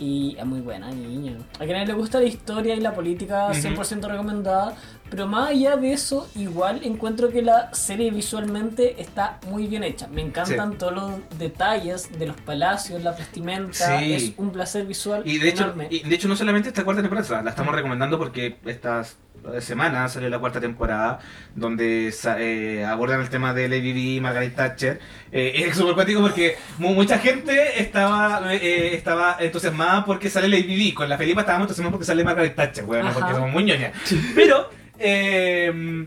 [0.00, 1.36] Y es muy buena, niña.
[1.56, 3.60] A quienes les gusta la historia y la política, Ujú.
[3.60, 4.76] 100% recomendada.
[5.10, 10.06] Pero más allá de eso, igual encuentro que la serie visualmente está muy bien hecha.
[10.08, 13.98] Me encantan todos los detalles de los palacios, la vestimenta.
[13.98, 14.12] Sí.
[14.14, 17.42] Es un placer visual Y de hecho, y de hecho no solamente esta cuarta temporada,
[17.42, 19.16] la estamos recomendando porque estas
[19.60, 21.20] semanas salió la cuarta temporada
[21.54, 25.00] donde eh, abordan el tema de Lady Di y Margaret Thatcher.
[25.32, 30.74] Eh, es súper cuático porque mu- mucha gente estaba eh, estaba entusiasmada porque sale Lady
[30.74, 30.92] Di.
[30.92, 33.92] Con la Felipa estábamos entusiasmados porque sale Margaret Thatcher, bueno, porque somos muy ñoñas.
[34.34, 34.68] Pero,
[34.98, 36.06] eh,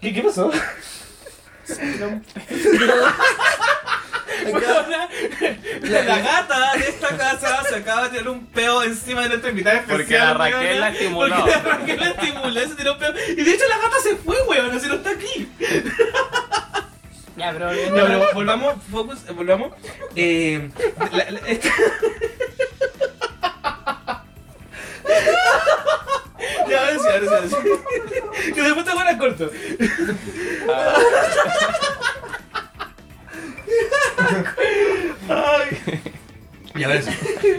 [0.00, 0.50] ¿qué, ¿qué pasó?
[4.44, 5.08] Weona,
[5.82, 9.50] la, la gata de esta casa se acaba de tirar un peo encima de nuestra
[9.50, 9.98] invitada especial.
[9.98, 10.80] Porque la Raquel weona.
[10.80, 11.36] la estimuló.
[11.36, 13.14] Porque la Raquel la estimuló se tiró un peo.
[13.36, 15.48] Y de hecho la gata se fue, weón, así no está aquí.
[17.36, 19.72] Ya, pero No, pero volvamos, focus, eh, volvamos.
[20.16, 20.70] Eh,
[21.12, 21.70] la- la- esta-
[28.62, 29.50] Que después te corto.
[35.28, 36.00] Ay.
[36.74, 37.10] Y ahora sí.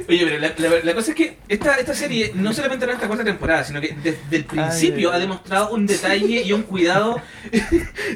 [0.09, 3.05] Oye, pero la, la- la cosa es que esta, esta serie no solamente en esta
[3.05, 5.15] cuarta temporada, sino que desde el principio Ay.
[5.17, 7.21] ha demostrado un detalle y un cuidado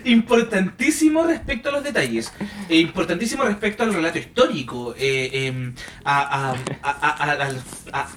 [0.06, 2.34] importantísimo respecto a los detalles,
[2.68, 6.56] e importantísimo respecto al relato histórico, eh, em, a, a-
[7.94, 8.08] a-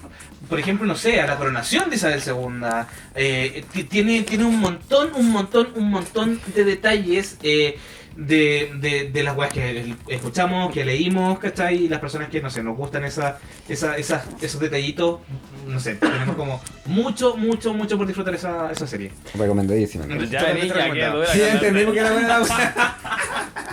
[0.50, 2.66] por ejemplo, no sé, a la coronación de Isabel II.
[3.14, 7.38] eh, ti- tiene, tiene un montón, un montón, un montón de detalles.
[7.42, 7.78] eh,
[8.20, 11.84] de, de, de las weas que escuchamos, que leímos, ¿cachai?
[11.84, 13.38] Y las personas que, no sé, nos gustan esa,
[13.68, 15.20] esa, esas- esos detallitos,
[15.66, 19.10] no sé, tenemos como mucho, mucho, mucho por disfrutar esa, esa serie.
[19.34, 20.06] Recomendadísima.
[20.30, 21.26] Ya, niña, dura.
[21.32, 22.96] Sí, entendimos que era buena la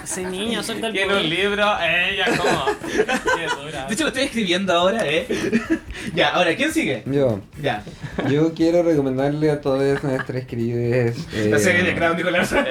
[0.03, 2.25] ese niño suelta el Quiere un libro, ella.
[2.25, 3.85] Qué dura.
[3.87, 5.27] De hecho, lo estoy escribiendo ahora, ¿eh?
[6.15, 7.03] ya, ahora, ¿quién sigue?
[7.05, 7.83] Yo, Ya.
[8.29, 11.17] yo quiero recomendarle a todos nuestros queridos.
[11.33, 12.65] eh, La serie de Crown, Larsa.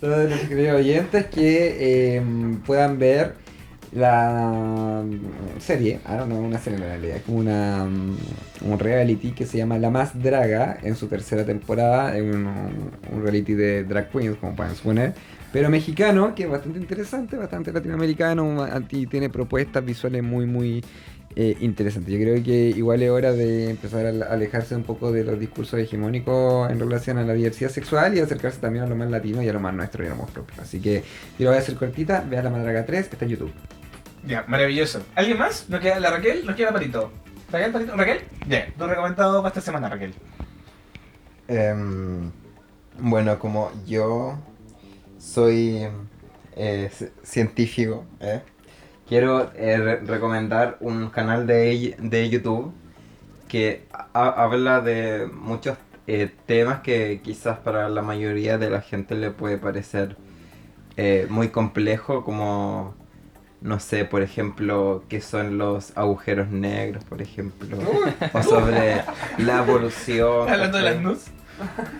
[0.00, 2.22] Todos los queridos oyentes que eh,
[2.66, 3.34] puedan ver
[3.92, 5.02] la
[5.58, 8.16] serie, ah, no, una serie en realidad, es como una, mm,
[8.70, 13.22] un reality que se llama La Más Draga en su tercera temporada, es un, un
[13.22, 15.14] reality de drag queens, como pueden suponer,
[15.52, 20.84] pero mexicano, que es bastante interesante, bastante latinoamericano, y tiene propuestas visuales muy, muy
[21.34, 22.12] eh, interesantes.
[22.14, 25.38] Yo creo que igual es hora de empezar a ale- alejarse un poco de los
[25.38, 29.42] discursos hegemónicos en relación a la diversidad sexual y acercarse también a lo más latino
[29.42, 30.62] y a lo más nuestro y a lo más propio.
[30.62, 31.02] Así que
[31.38, 33.52] yo lo voy a hacer cortita, vean La Madraga 3, está en YouTube.
[34.26, 35.02] Ya, maravilloso.
[35.14, 35.68] ¿Alguien más?
[35.68, 36.44] ¿Nos queda la Raquel?
[36.46, 37.12] ¿Nos queda Patito?
[37.52, 37.96] ¿Raquel, Patito?
[37.96, 38.18] ¿Raquel?
[38.48, 40.14] Ya, dos recomendados para esta semana, Raquel.
[41.48, 42.30] Em,
[42.98, 44.36] bueno, como yo
[45.18, 45.86] soy
[46.56, 48.40] eh, ci- científico, ¿eh?
[49.08, 52.72] Quiero eh, re- recomendar un canal de, de YouTube
[53.48, 55.76] que ha- habla de muchos
[56.06, 60.16] eh, temas que quizás para la mayoría de la gente le puede parecer
[60.96, 62.94] eh, muy complejo, como,
[63.60, 67.78] no sé, por ejemplo, qué son los agujeros negros, por ejemplo,
[68.32, 69.02] o sobre
[69.38, 70.48] la evolución.
[70.48, 71.24] Hablando de las nus.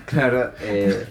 [0.05, 1.05] Claro, eh,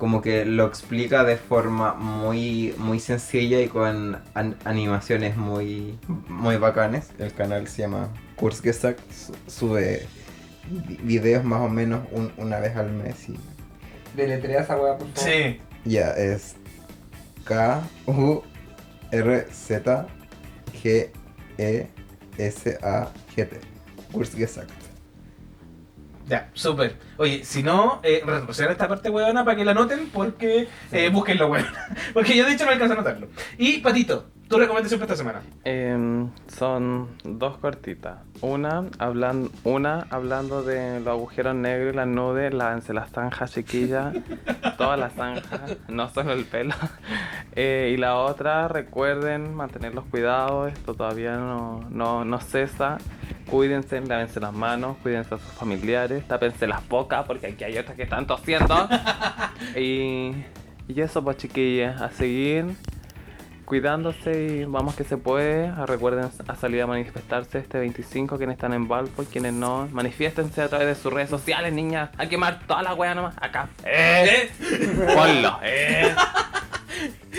[0.00, 6.56] como que lo explica de forma muy muy sencilla y con an- animaciones muy muy
[6.56, 7.10] bacanes.
[7.18, 10.06] El canal se llama Kurzgesagt, su- sube
[10.70, 13.36] vi- videos más o menos un- una vez al mes y
[14.16, 15.30] Deletrea esa weá, por favor.
[15.30, 15.60] Sí.
[15.84, 16.56] Ya, es
[17.44, 18.42] K U
[19.12, 20.06] R Z
[20.82, 21.10] G
[21.58, 21.88] E
[22.38, 23.60] S A G T.
[24.12, 24.79] Kurzgesagt.
[26.30, 26.94] Ya, súper.
[27.16, 31.48] Oye, si no, eh, retroceder esta parte huevona para que la noten porque eh, búsquenlo,
[31.48, 31.66] weón.
[32.14, 33.26] Porque yo de hecho no alcanzo a notarlo.
[33.58, 35.42] Y Patito, tu recomendación para esta semana.
[35.62, 38.18] Em, son dos cortitas.
[38.40, 44.12] Una, hablan, una hablando de los agujeros negros y las nubes, lávense las zanjas chiquillas,
[44.76, 46.74] todas las zanjas, no solo el pelo.
[47.56, 52.98] Eh, y la otra, recuerden mantener los cuidados, esto todavía no, no, no cesa.
[53.50, 57.96] Cuídense, lávense las manos, cuídense a sus familiares, tápense las bocas porque aquí hay otras
[57.96, 58.88] que están tosiendo.
[59.76, 60.32] y,
[60.86, 62.76] y eso pues chiquillas, a seguir
[63.70, 65.70] cuidándose y vamos que se puede.
[65.86, 69.86] Recuerden a salir a manifestarse este 25, quienes están en Valpo y quienes no.
[69.92, 72.10] Manifiéstense a través de sus redes sociales, niñas.
[72.18, 73.36] A quemar toda la wea nomás.
[73.40, 73.68] Acá.
[73.84, 74.50] ¡Eh!
[74.60, 75.06] ¿Eh?
[75.14, 75.60] Ponlo.
[75.62, 76.12] ¡Eh!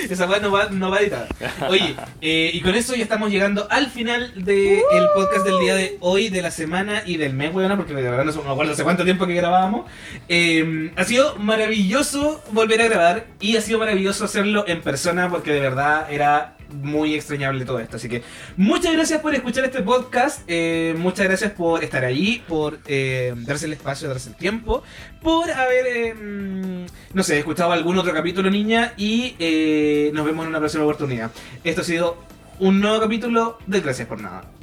[0.09, 1.27] Esa weá no va, no va editada.
[1.69, 4.81] Oye, eh, y con eso ya estamos llegando al final del
[5.13, 8.25] podcast del día de hoy, de la semana y del mes, weona, porque de verdad
[8.25, 9.89] no me acuerdo hace cuánto tiempo que grabábamos.
[10.29, 15.51] Eh, ha sido maravilloso volver a grabar y ha sido maravilloso hacerlo en persona porque
[15.51, 17.97] de verdad era muy extrañable todo esto.
[17.97, 18.23] Así que
[18.57, 23.65] muchas gracias por escuchar este podcast, eh, muchas gracias por estar ahí, por eh, darse
[23.65, 24.83] el espacio, darse el tiempo,
[25.21, 30.49] por haber, mm, no sé, escuchado algún otro capítulo, niña, y eh, nos vemos en
[30.49, 31.31] una próxima oportunidad.
[31.63, 32.17] Esto ha sido
[32.59, 34.60] un nuevo capítulo de Gracias por Nada.